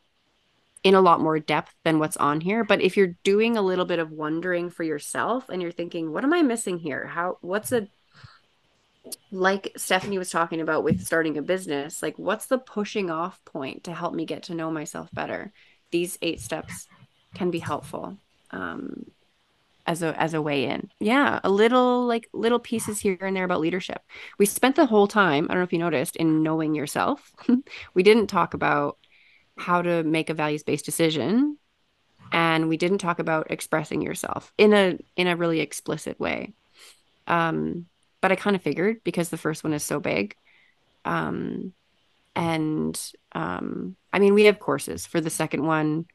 in 0.84 0.96
a 0.96 1.02
lot 1.02 1.20
more 1.20 1.40
depth 1.40 1.74
than 1.84 2.00
what's 2.00 2.18
on 2.18 2.42
here. 2.42 2.64
But 2.64 2.82
if 2.82 2.96
you're 2.96 3.16
doing 3.24 3.58
a 3.58 3.62
little 3.62 3.86
bit 3.86 4.00
of 4.00 4.12
wondering 4.12 4.70
for 4.70 4.84
yourself 4.84 5.50
and 5.50 5.62
you're 5.62 5.72
thinking, 5.72 6.12
what 6.12 6.24
am 6.24 6.34
I 6.34 6.42
missing 6.42 6.78
here? 6.78 7.06
How, 7.06 7.38
what's 7.42 7.72
a, 7.72 7.88
like 9.32 9.74
Stephanie 9.76 10.18
was 10.18 10.30
talking 10.30 10.62
about 10.62 10.84
with 10.84 11.06
starting 11.06 11.38
a 11.38 11.42
business, 11.42 12.02
like 12.02 12.18
what's 12.18 12.48
the 12.48 12.58
pushing 12.58 13.10
off 13.10 13.44
point 13.46 13.86
to 13.86 13.94
help 13.94 14.14
me 14.14 14.26
get 14.26 14.44
to 14.44 14.56
know 14.56 14.72
myself 14.72 15.10
better? 15.12 15.52
These 15.92 16.18
eight 16.22 16.42
steps 16.42 16.88
can 17.34 17.52
be 17.52 17.60
helpful. 17.60 18.18
Um, 18.52 19.12
as 19.88 20.04
a 20.04 20.20
as 20.22 20.34
a 20.34 20.42
way 20.42 20.66
in. 20.66 20.90
Yeah, 21.00 21.40
a 21.44 21.50
little 21.50 22.06
like 22.06 22.28
little 22.34 22.60
pieces 22.60 23.00
here 23.00 23.18
and 23.22 23.36
there 23.36 23.46
about 23.46 23.62
leadership. 23.62 24.02
We 24.38 24.46
spent 24.46 24.76
the 24.76 24.86
whole 24.86 25.08
time, 25.08 25.46
I 25.46 25.54
don't 25.54 25.62
know 25.62 25.64
if 25.64 25.74
you 25.74 25.80
noticed, 25.80 26.18
in 26.18 26.44
knowing 26.44 26.76
yourself. 26.76 27.32
we 27.94 28.04
didn't 28.04 28.28
talk 28.28 28.54
about 28.54 28.98
how 29.58 29.82
to 29.82 30.04
make 30.04 30.30
a 30.30 30.34
values 30.34 30.64
based 30.64 30.86
decision 30.86 31.58
and 32.32 32.68
we 32.68 32.78
didn't 32.78 32.98
talk 33.00 33.20
about 33.20 33.52
expressing 33.52 34.02
yourself 34.02 34.54
in 34.58 34.74
a 34.74 34.98
in 35.16 35.28
a 35.28 35.36
really 35.36 35.60
explicit 35.60 36.20
way. 36.20 36.54
Um 37.28 37.88
but 38.22 38.32
i 38.32 38.36
kind 38.36 38.56
of 38.56 38.62
figured 38.62 39.04
because 39.04 39.30
the 39.30 39.38
first 39.38 39.64
one 39.64 39.74
is 39.74 39.84
so 39.84 40.00
big. 40.00 40.36
Um 41.06 41.74
and 42.36 43.00
um 43.32 43.96
i 44.14 44.20
mean 44.20 44.34
we 44.34 44.46
have 44.46 44.60
courses 44.60 45.06
for 45.06 45.22
the 45.22 45.30
second 45.30 45.64
one. 45.66 46.06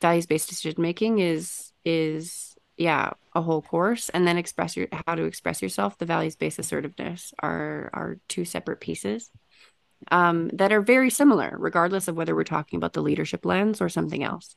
Values 0.00 0.26
based 0.26 0.48
decision 0.48 0.80
making 0.80 1.18
is 1.18 1.72
is 1.84 2.56
yeah 2.76 3.10
a 3.34 3.42
whole 3.42 3.62
course. 3.62 4.08
And 4.08 4.26
then 4.26 4.38
express 4.38 4.76
your 4.76 4.88
how 5.06 5.14
to 5.14 5.24
express 5.24 5.62
yourself. 5.62 5.98
The 5.98 6.06
values 6.06 6.36
based 6.36 6.58
assertiveness 6.58 7.34
are 7.40 7.90
are 7.92 8.18
two 8.28 8.44
separate 8.44 8.80
pieces 8.80 9.30
um, 10.10 10.48
that 10.52 10.72
are 10.72 10.80
very 10.80 11.10
similar, 11.10 11.54
regardless 11.58 12.08
of 12.08 12.16
whether 12.16 12.34
we're 12.34 12.44
talking 12.44 12.76
about 12.76 12.92
the 12.92 13.02
leadership 13.02 13.44
lens 13.44 13.80
or 13.80 13.88
something 13.88 14.22
else. 14.22 14.56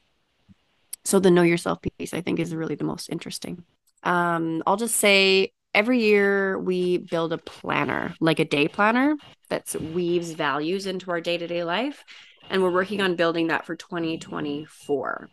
So 1.06 1.20
the 1.20 1.32
know 1.32 1.42
yourself 1.42 1.80
piece, 1.82 2.14
I 2.14 2.22
think, 2.22 2.40
is 2.40 2.56
really 2.56 2.76
the 2.76 2.86
most 2.86 3.10
interesting. 3.10 3.64
Um, 4.04 4.64
I'll 4.66 4.78
just 4.78 4.96
say 4.96 5.52
every 5.74 6.02
year 6.02 6.58
we 6.60 6.98
build 6.98 7.34
a 7.34 7.38
planner, 7.38 8.16
like 8.20 8.40
a 8.40 8.46
day 8.46 8.68
planner 8.68 9.16
that 9.50 9.74
weaves 9.76 10.32
values 10.32 10.86
into 10.86 11.12
our 11.12 11.22
day 11.22 11.38
to 11.38 11.48
day 11.48 11.64
life. 11.64 12.04
And 12.50 12.62
we're 12.62 12.72
working 12.72 13.02
on 13.02 13.16
building 13.16 13.48
that 13.48 13.66
for 13.66 13.76
2024. 13.76 15.30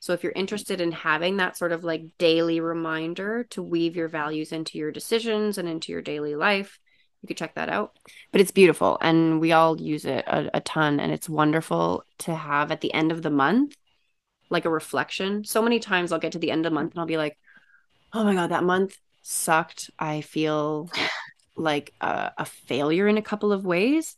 So 0.00 0.12
if 0.12 0.24
you're 0.24 0.32
interested 0.32 0.80
in 0.80 0.90
having 0.90 1.36
that 1.36 1.56
sort 1.56 1.72
of 1.72 1.84
like 1.84 2.02
daily 2.18 2.60
reminder 2.60 3.44
to 3.50 3.62
weave 3.62 3.94
your 3.94 4.08
values 4.08 4.50
into 4.50 4.78
your 4.78 4.90
decisions 4.90 5.58
and 5.58 5.68
into 5.68 5.92
your 5.92 6.02
daily 6.02 6.34
life, 6.34 6.80
you 7.22 7.28
could 7.28 7.36
check 7.36 7.54
that 7.54 7.68
out. 7.68 7.96
But 8.32 8.40
it's 8.40 8.50
beautiful 8.50 8.98
and 9.00 9.40
we 9.40 9.52
all 9.52 9.80
use 9.80 10.04
it 10.04 10.24
a, 10.26 10.56
a 10.56 10.60
ton. 10.60 11.00
And 11.00 11.12
it's 11.12 11.28
wonderful 11.28 12.04
to 12.18 12.34
have 12.34 12.70
at 12.72 12.80
the 12.80 12.92
end 12.92 13.12
of 13.12 13.22
the 13.22 13.30
month, 13.30 13.76
like 14.50 14.64
a 14.64 14.70
reflection. 14.70 15.44
So 15.44 15.62
many 15.62 15.78
times 15.78 16.12
I'll 16.12 16.18
get 16.18 16.32
to 16.32 16.38
the 16.38 16.50
end 16.50 16.66
of 16.66 16.72
the 16.72 16.74
month 16.74 16.92
and 16.92 17.00
I'll 17.00 17.06
be 17.06 17.16
like, 17.16 17.38
oh 18.12 18.24
my 18.24 18.34
God, 18.34 18.50
that 18.50 18.64
month 18.64 18.98
sucked. 19.22 19.90
I 19.98 20.20
feel 20.20 20.90
like 21.56 21.94
a, 22.00 22.32
a 22.38 22.44
failure 22.44 23.06
in 23.06 23.18
a 23.18 23.22
couple 23.22 23.52
of 23.52 23.64
ways. 23.64 24.16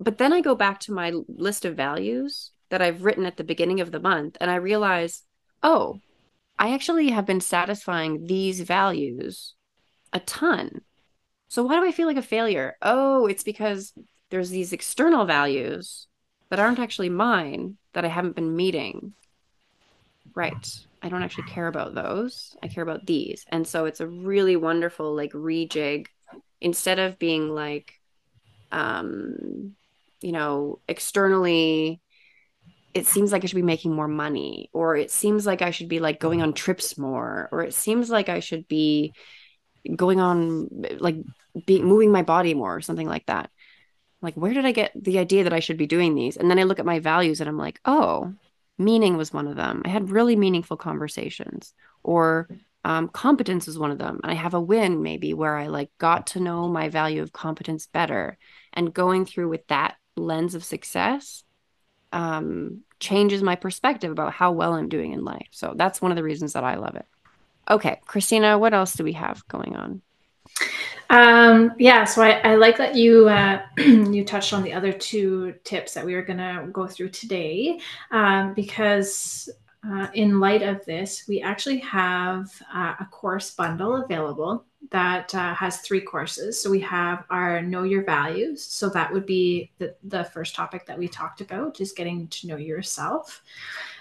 But 0.00 0.18
then 0.18 0.32
I 0.32 0.40
go 0.40 0.54
back 0.54 0.80
to 0.80 0.92
my 0.92 1.12
list 1.28 1.64
of 1.64 1.76
values 1.76 2.50
that 2.70 2.82
I've 2.82 3.04
written 3.04 3.26
at 3.26 3.36
the 3.36 3.44
beginning 3.44 3.80
of 3.80 3.92
the 3.92 4.00
month 4.00 4.36
and 4.40 4.50
I 4.50 4.56
realize, 4.56 5.22
oh, 5.62 6.00
I 6.58 6.72
actually 6.72 7.10
have 7.10 7.26
been 7.26 7.40
satisfying 7.40 8.26
these 8.26 8.60
values 8.60 9.54
a 10.12 10.20
ton. 10.20 10.80
So 11.48 11.62
why 11.62 11.76
do 11.76 11.86
I 11.86 11.92
feel 11.92 12.06
like 12.06 12.16
a 12.16 12.22
failure? 12.22 12.76
Oh, 12.82 13.26
it's 13.26 13.44
because 13.44 13.92
there's 14.30 14.50
these 14.50 14.72
external 14.72 15.24
values 15.24 16.08
that 16.50 16.58
aren't 16.58 16.78
actually 16.78 17.08
mine 17.08 17.76
that 17.92 18.04
I 18.04 18.08
haven't 18.08 18.36
been 18.36 18.56
meeting. 18.56 19.14
Right. 20.34 20.78
I 21.02 21.08
don't 21.08 21.22
actually 21.22 21.44
care 21.44 21.66
about 21.68 21.94
those. 21.94 22.56
I 22.62 22.68
care 22.68 22.82
about 22.82 23.06
these. 23.06 23.44
And 23.48 23.66
so 23.66 23.84
it's 23.86 24.00
a 24.00 24.08
really 24.08 24.56
wonderful 24.56 25.14
like 25.14 25.32
rejig 25.32 26.06
instead 26.60 26.98
of 26.98 27.18
being 27.18 27.48
like 27.48 27.92
um 28.72 29.76
you 30.22 30.32
know, 30.32 30.80
externally 30.88 32.00
it 32.94 33.06
seems 33.06 33.32
like 33.32 33.44
I 33.44 33.46
should 33.46 33.56
be 33.56 33.62
making 33.62 33.92
more 33.94 34.08
money 34.08 34.70
or 34.72 34.96
it 34.96 35.10
seems 35.10 35.46
like 35.46 35.62
I 35.62 35.70
should 35.70 35.88
be 35.88 36.00
like 36.00 36.18
going 36.20 36.42
on 36.42 36.54
trips 36.54 36.96
more 36.98 37.48
or 37.52 37.62
it 37.62 37.74
seems 37.74 38.10
like 38.10 38.28
I 38.28 38.40
should 38.40 38.66
be 38.68 39.14
going 39.94 40.20
on 40.20 40.68
like 40.98 41.16
being 41.66 41.84
moving 41.84 42.12
my 42.12 42.22
body 42.22 42.54
more 42.54 42.74
or 42.74 42.80
something 42.80 43.08
like 43.08 43.26
that. 43.26 43.50
Like 44.22 44.34
where 44.34 44.54
did 44.54 44.64
i 44.64 44.72
get 44.72 44.92
the 44.94 45.18
idea 45.18 45.44
that 45.44 45.52
i 45.52 45.60
should 45.60 45.76
be 45.76 45.86
doing 45.86 46.14
these? 46.14 46.36
And 46.36 46.50
then 46.50 46.58
i 46.58 46.64
look 46.64 46.78
at 46.78 46.86
my 46.86 46.98
values 46.98 47.40
and 47.40 47.48
i'm 47.48 47.58
like 47.58 47.80
oh 47.84 48.34
meaning 48.78 49.16
was 49.16 49.32
one 49.32 49.46
of 49.46 49.56
them. 49.56 49.82
I 49.86 49.88
had 49.88 50.10
really 50.10 50.36
meaningful 50.36 50.76
conversations 50.76 51.72
or 52.02 52.48
um, 52.84 53.08
competence 53.08 53.68
is 53.68 53.78
one 53.78 53.90
of 53.90 53.98
them. 53.98 54.20
And 54.22 54.30
i 54.30 54.34
have 54.34 54.54
a 54.54 54.60
win 54.60 55.02
maybe 55.02 55.34
where 55.34 55.56
i 55.56 55.66
like 55.66 55.90
got 55.98 56.28
to 56.28 56.40
know 56.40 56.68
my 56.68 56.88
value 56.88 57.22
of 57.22 57.32
competence 57.32 57.86
better. 57.86 58.38
And 58.72 58.94
going 58.94 59.26
through 59.26 59.48
with 59.48 59.66
that 59.68 59.96
lens 60.16 60.54
of 60.54 60.64
success 60.64 61.44
um, 62.12 62.82
changes 62.98 63.42
my 63.42 63.56
perspective 63.56 64.10
about 64.10 64.32
how 64.32 64.52
well 64.52 64.74
I'm 64.74 64.88
doing 64.88 65.12
in 65.12 65.24
life. 65.24 65.48
So 65.50 65.74
that's 65.76 66.00
one 66.00 66.12
of 66.12 66.16
the 66.16 66.22
reasons 66.22 66.54
that 66.54 66.64
I 66.64 66.76
love 66.76 66.96
it. 66.96 67.06
Okay, 67.68 68.00
Kristina, 68.06 68.58
what 68.58 68.74
else 68.74 68.94
do 68.94 69.04
we 69.04 69.12
have 69.12 69.46
going 69.48 69.76
on? 69.76 70.02
Um, 71.10 71.72
yeah, 71.78 72.04
so 72.04 72.22
I, 72.22 72.40
I 72.40 72.54
like 72.56 72.76
that 72.78 72.94
you 72.94 73.28
uh, 73.28 73.62
you 73.78 74.24
touched 74.24 74.52
on 74.52 74.62
the 74.62 74.72
other 74.72 74.92
two 74.92 75.54
tips 75.64 75.94
that 75.94 76.04
we 76.04 76.14
are 76.14 76.22
going 76.22 76.38
to 76.38 76.68
go 76.72 76.86
through 76.86 77.10
today, 77.10 77.80
um, 78.10 78.54
because 78.54 79.48
uh, 79.88 80.08
in 80.14 80.40
light 80.40 80.62
of 80.62 80.84
this, 80.84 81.24
we 81.28 81.40
actually 81.40 81.78
have 81.78 82.50
uh, 82.74 82.94
a 82.98 83.06
course 83.10 83.52
bundle 83.52 84.02
available 84.02 84.64
that 84.90 85.34
uh, 85.34 85.54
has 85.54 85.78
three 85.78 86.00
courses. 86.00 86.60
So 86.60 86.70
we 86.70 86.80
have 86.80 87.24
our 87.30 87.62
Know 87.62 87.82
Your 87.84 88.04
Values. 88.04 88.64
So 88.64 88.88
that 88.90 89.12
would 89.12 89.26
be 89.26 89.70
the, 89.78 89.94
the 90.04 90.24
first 90.24 90.54
topic 90.54 90.86
that 90.86 90.98
we 90.98 91.08
talked 91.08 91.40
about, 91.40 91.80
is 91.80 91.92
getting 91.92 92.28
to 92.28 92.46
know 92.48 92.56
yourself. 92.56 93.42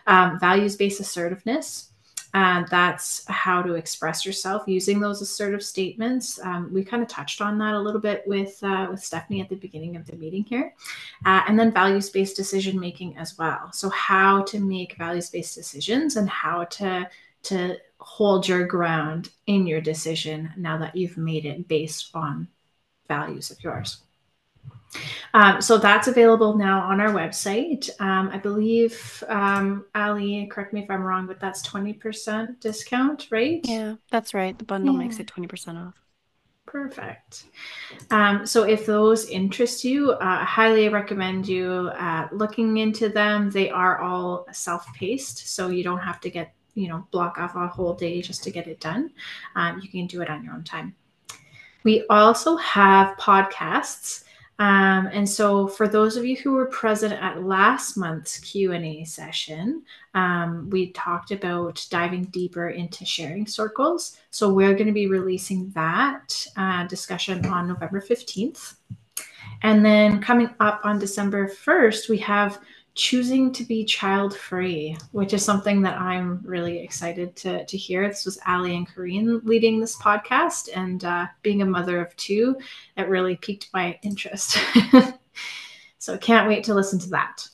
Um, 0.07 0.39
Values 0.39 0.75
based 0.75 0.99
assertiveness 0.99 1.91
and 2.35 2.67
that's 2.67 3.25
how 3.27 3.61
to 3.61 3.75
express 3.75 4.25
yourself 4.25 4.63
using 4.67 4.99
those 4.99 5.21
assertive 5.21 5.63
statements. 5.63 6.37
Um, 6.43 6.69
we 6.73 6.83
kind 6.83 7.01
of 7.01 7.07
touched 7.07 7.39
on 7.39 7.57
that 7.59 7.75
a 7.75 7.79
little 7.79 8.01
bit 8.01 8.23
with 8.27 8.61
uh, 8.61 8.87
with 8.91 9.01
Stephanie 9.01 9.39
at 9.39 9.47
the 9.47 9.55
beginning 9.55 9.95
of 9.95 10.05
the 10.05 10.17
meeting 10.17 10.43
here, 10.43 10.73
uh, 11.25 11.43
and 11.47 11.57
then 11.57 11.71
values 11.71 12.09
based 12.09 12.35
decision 12.35 12.77
making 12.77 13.17
as 13.17 13.37
well. 13.37 13.71
So 13.71 13.89
how 13.89 14.43
to 14.43 14.59
make 14.59 14.97
values 14.97 15.29
based 15.29 15.55
decisions 15.55 16.17
and 16.17 16.29
how 16.29 16.65
to 16.65 17.09
to 17.43 17.77
hold 18.01 18.45
your 18.49 18.67
ground 18.67 19.29
in 19.47 19.65
your 19.65 19.79
decision 19.79 20.51
now 20.57 20.77
that 20.77 20.93
you've 20.93 21.17
made 21.17 21.45
it 21.45 21.69
based 21.69 22.09
on 22.13 22.49
values 23.07 23.49
of 23.49 23.63
yours. 23.63 24.01
Um, 25.33 25.61
so 25.61 25.77
that's 25.77 26.07
available 26.07 26.57
now 26.57 26.81
on 26.81 27.01
our 27.01 27.09
website. 27.09 27.89
Um, 27.99 28.29
I 28.31 28.37
believe, 28.37 29.23
um, 29.27 29.85
Ali, 29.93 30.47
correct 30.47 30.73
me 30.73 30.83
if 30.83 30.89
I'm 30.89 31.03
wrong, 31.03 31.27
but 31.27 31.39
that's 31.39 31.65
20% 31.67 32.59
discount, 32.59 33.27
right? 33.31 33.59
Yeah, 33.63 33.95
that's 34.09 34.33
right. 34.33 34.57
The 34.57 34.65
bundle 34.65 34.93
yeah. 34.93 34.99
makes 34.99 35.19
it 35.19 35.27
20% 35.27 35.87
off. 35.87 35.95
Perfect. 36.65 37.45
Um, 38.11 38.45
so 38.45 38.63
if 38.63 38.85
those 38.85 39.29
interest 39.29 39.83
you, 39.83 40.11
uh, 40.11 40.17
I 40.19 40.43
highly 40.43 40.89
recommend 40.89 41.47
you 41.47 41.91
uh, 41.93 42.27
looking 42.31 42.77
into 42.77 43.07
them. 43.07 43.49
They 43.49 43.69
are 43.69 44.01
all 44.01 44.45
self-paced, 44.51 45.47
so 45.47 45.69
you 45.69 45.83
don't 45.83 45.99
have 45.99 46.19
to 46.21 46.29
get, 46.29 46.53
you 46.73 46.89
know, 46.89 47.07
block 47.11 47.37
off 47.37 47.55
a 47.55 47.67
whole 47.67 47.93
day 47.93 48.21
just 48.21 48.43
to 48.43 48.51
get 48.51 48.67
it 48.67 48.79
done. 48.79 49.11
Um, 49.55 49.79
you 49.81 49.89
can 49.89 50.07
do 50.07 50.21
it 50.21 50.29
on 50.29 50.43
your 50.43 50.53
own 50.53 50.63
time. 50.63 50.95
We 51.85 52.05
also 52.09 52.57
have 52.57 53.15
podcasts. 53.17 54.24
Um, 54.57 55.09
and 55.11 55.27
so, 55.27 55.67
for 55.67 55.85
those 55.85 56.15
of 56.15 56.25
you 56.25 56.37
who 56.37 56.53
were 56.53 56.67
present 56.67 57.11
at 57.11 57.43
last 57.43 57.97
month's 57.97 58.39
Q 58.39 58.71
and 58.71 58.85
A 58.85 59.03
session, 59.03 59.83
um, 60.13 60.69
we 60.69 60.91
talked 60.91 61.31
about 61.31 61.85
diving 61.89 62.23
deeper 62.25 62.69
into 62.69 63.03
sharing 63.03 63.47
circles. 63.47 64.17
So 64.29 64.53
we're 64.53 64.73
going 64.73 64.87
to 64.87 64.93
be 64.93 65.07
releasing 65.07 65.71
that 65.71 66.47
uh, 66.55 66.87
discussion 66.87 67.45
on 67.47 67.67
November 67.67 67.99
fifteenth, 67.99 68.75
and 69.61 69.83
then 69.83 70.21
coming 70.21 70.49
up 70.61 70.79
on 70.85 70.99
December 70.99 71.49
first, 71.49 72.07
we 72.07 72.17
have 72.19 72.59
choosing 72.95 73.51
to 73.51 73.63
be 73.65 73.83
child 73.83 74.35
free, 74.35 74.97
which 75.11 75.33
is 75.33 75.43
something 75.43 75.81
that 75.81 75.99
I'm 75.99 76.41
really 76.43 76.79
excited 76.79 77.35
to, 77.37 77.65
to 77.65 77.77
hear. 77.77 78.07
This 78.07 78.25
was 78.25 78.39
Ali 78.47 78.75
and 78.75 78.87
Kareen 78.87 79.41
leading 79.43 79.79
this 79.79 79.97
podcast, 79.97 80.69
and 80.73 81.03
uh, 81.03 81.27
being 81.43 81.61
a 81.61 81.65
mother 81.65 81.99
of 81.99 82.15
two, 82.15 82.57
it 82.97 83.09
really 83.09 83.35
piqued 83.35 83.69
my 83.73 83.99
interest. 84.01 84.57
so 85.99 86.17
can't 86.17 86.47
wait 86.47 86.63
to 86.63 86.73
listen 86.73 86.97
to 86.99 87.09
that. 87.09 87.47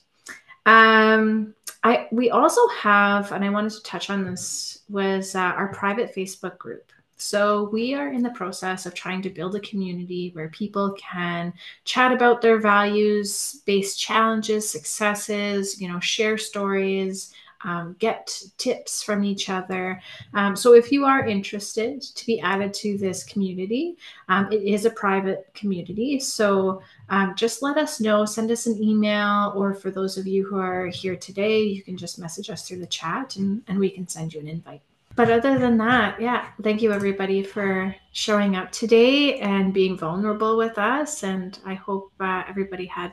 Um, 0.64 1.54
I 1.82 2.06
we 2.12 2.30
also 2.30 2.66
have, 2.68 3.32
and 3.32 3.44
I 3.44 3.50
wanted 3.50 3.72
to 3.72 3.82
touch 3.82 4.10
on 4.10 4.24
this 4.24 4.82
was 4.88 5.34
uh, 5.34 5.40
our 5.40 5.68
private 5.74 6.14
Facebook 6.14 6.56
group. 6.58 6.92
So, 7.22 7.68
we 7.72 7.94
are 7.94 8.12
in 8.12 8.22
the 8.22 8.30
process 8.30 8.84
of 8.84 8.94
trying 8.94 9.22
to 9.22 9.30
build 9.30 9.54
a 9.54 9.60
community 9.60 10.30
where 10.34 10.48
people 10.48 10.92
can 10.98 11.54
chat 11.84 12.10
about 12.10 12.42
their 12.42 12.58
values 12.58 13.62
based 13.64 13.98
challenges, 13.98 14.68
successes, 14.68 15.80
you 15.80 15.88
know, 15.88 16.00
share 16.00 16.36
stories, 16.36 17.32
um, 17.64 17.94
get 18.00 18.42
tips 18.58 19.04
from 19.04 19.22
each 19.22 19.48
other. 19.48 20.02
Um, 20.34 20.56
so, 20.56 20.74
if 20.74 20.90
you 20.90 21.04
are 21.04 21.24
interested 21.24 22.02
to 22.02 22.26
be 22.26 22.40
added 22.40 22.74
to 22.74 22.98
this 22.98 23.22
community, 23.22 23.96
um, 24.28 24.50
it 24.50 24.64
is 24.64 24.84
a 24.84 24.90
private 24.90 25.48
community. 25.54 26.18
So, 26.18 26.82
um, 27.08 27.34
just 27.36 27.62
let 27.62 27.78
us 27.78 28.00
know, 28.00 28.24
send 28.24 28.50
us 28.50 28.66
an 28.66 28.82
email, 28.82 29.52
or 29.54 29.74
for 29.74 29.92
those 29.92 30.18
of 30.18 30.26
you 30.26 30.44
who 30.44 30.58
are 30.58 30.86
here 30.86 31.16
today, 31.16 31.62
you 31.62 31.82
can 31.84 31.96
just 31.96 32.18
message 32.18 32.50
us 32.50 32.66
through 32.66 32.80
the 32.80 32.86
chat 32.86 33.36
and, 33.36 33.62
and 33.68 33.78
we 33.78 33.90
can 33.90 34.08
send 34.08 34.34
you 34.34 34.40
an 34.40 34.48
invite 34.48 34.82
but 35.14 35.30
other 35.30 35.58
than 35.58 35.76
that, 35.78 36.20
yeah, 36.20 36.48
thank 36.62 36.82
you 36.82 36.92
everybody 36.92 37.42
for 37.42 37.94
showing 38.12 38.56
up 38.56 38.72
today 38.72 39.38
and 39.40 39.74
being 39.74 39.96
vulnerable 39.96 40.56
with 40.56 40.78
us. 40.78 41.22
And 41.22 41.58
I 41.64 41.74
hope 41.74 42.12
uh, 42.20 42.44
everybody 42.48 42.86
had 42.86 43.12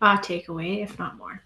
a 0.00 0.16
takeaway, 0.18 0.82
if 0.82 0.98
not 0.98 1.16
more. 1.16 1.42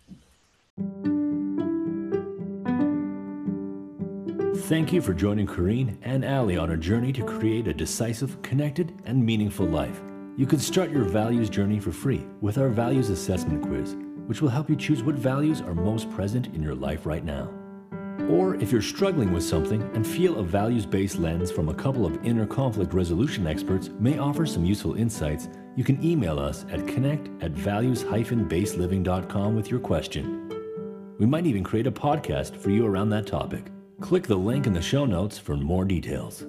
Thank 4.68 4.92
you 4.92 5.00
for 5.00 5.14
joining 5.14 5.46
Kareen 5.46 5.96
and 6.02 6.24
Ali 6.24 6.58
on 6.58 6.68
our 6.68 6.76
journey 6.76 7.12
to 7.14 7.24
create 7.24 7.68
a 7.68 7.72
decisive, 7.72 8.40
connected, 8.42 8.92
and 9.06 9.24
meaningful 9.24 9.66
life. 9.66 10.02
You 10.36 10.46
can 10.46 10.58
start 10.58 10.90
your 10.90 11.04
values 11.04 11.48
journey 11.48 11.80
for 11.80 11.90
free 11.90 12.26
with 12.40 12.58
our 12.58 12.68
values 12.68 13.08
assessment 13.08 13.62
quiz, 13.62 13.96
which 14.26 14.42
will 14.42 14.50
help 14.50 14.68
you 14.68 14.76
choose 14.76 15.02
what 15.02 15.14
values 15.14 15.62
are 15.62 15.74
most 15.74 16.10
present 16.10 16.48
in 16.48 16.62
your 16.62 16.74
life 16.74 17.06
right 17.06 17.24
now. 17.24 17.50
Or 18.28 18.56
if 18.56 18.70
you're 18.70 18.82
struggling 18.82 19.32
with 19.32 19.42
something 19.42 19.80
and 19.94 20.06
feel 20.06 20.38
a 20.38 20.42
values 20.42 20.84
based 20.84 21.18
lens 21.18 21.50
from 21.50 21.70
a 21.70 21.74
couple 21.74 22.04
of 22.04 22.22
inner 22.24 22.46
conflict 22.46 22.92
resolution 22.92 23.46
experts 23.46 23.88
may 23.98 24.18
offer 24.18 24.44
some 24.44 24.64
useful 24.64 24.94
insights, 24.94 25.48
you 25.76 25.84
can 25.84 26.02
email 26.04 26.38
us 26.38 26.66
at 26.70 26.86
connect 26.86 27.30
at 27.42 27.52
values-basedliving.com 27.52 29.56
with 29.56 29.70
your 29.70 29.80
question. 29.80 31.14
We 31.18 31.26
might 31.26 31.46
even 31.46 31.64
create 31.64 31.86
a 31.86 31.92
podcast 31.92 32.56
for 32.56 32.70
you 32.70 32.86
around 32.86 33.08
that 33.10 33.26
topic. 33.26 33.66
Click 34.00 34.26
the 34.26 34.36
link 34.36 34.66
in 34.66 34.72
the 34.72 34.82
show 34.82 35.06
notes 35.06 35.38
for 35.38 35.56
more 35.56 35.84
details. 35.84 36.44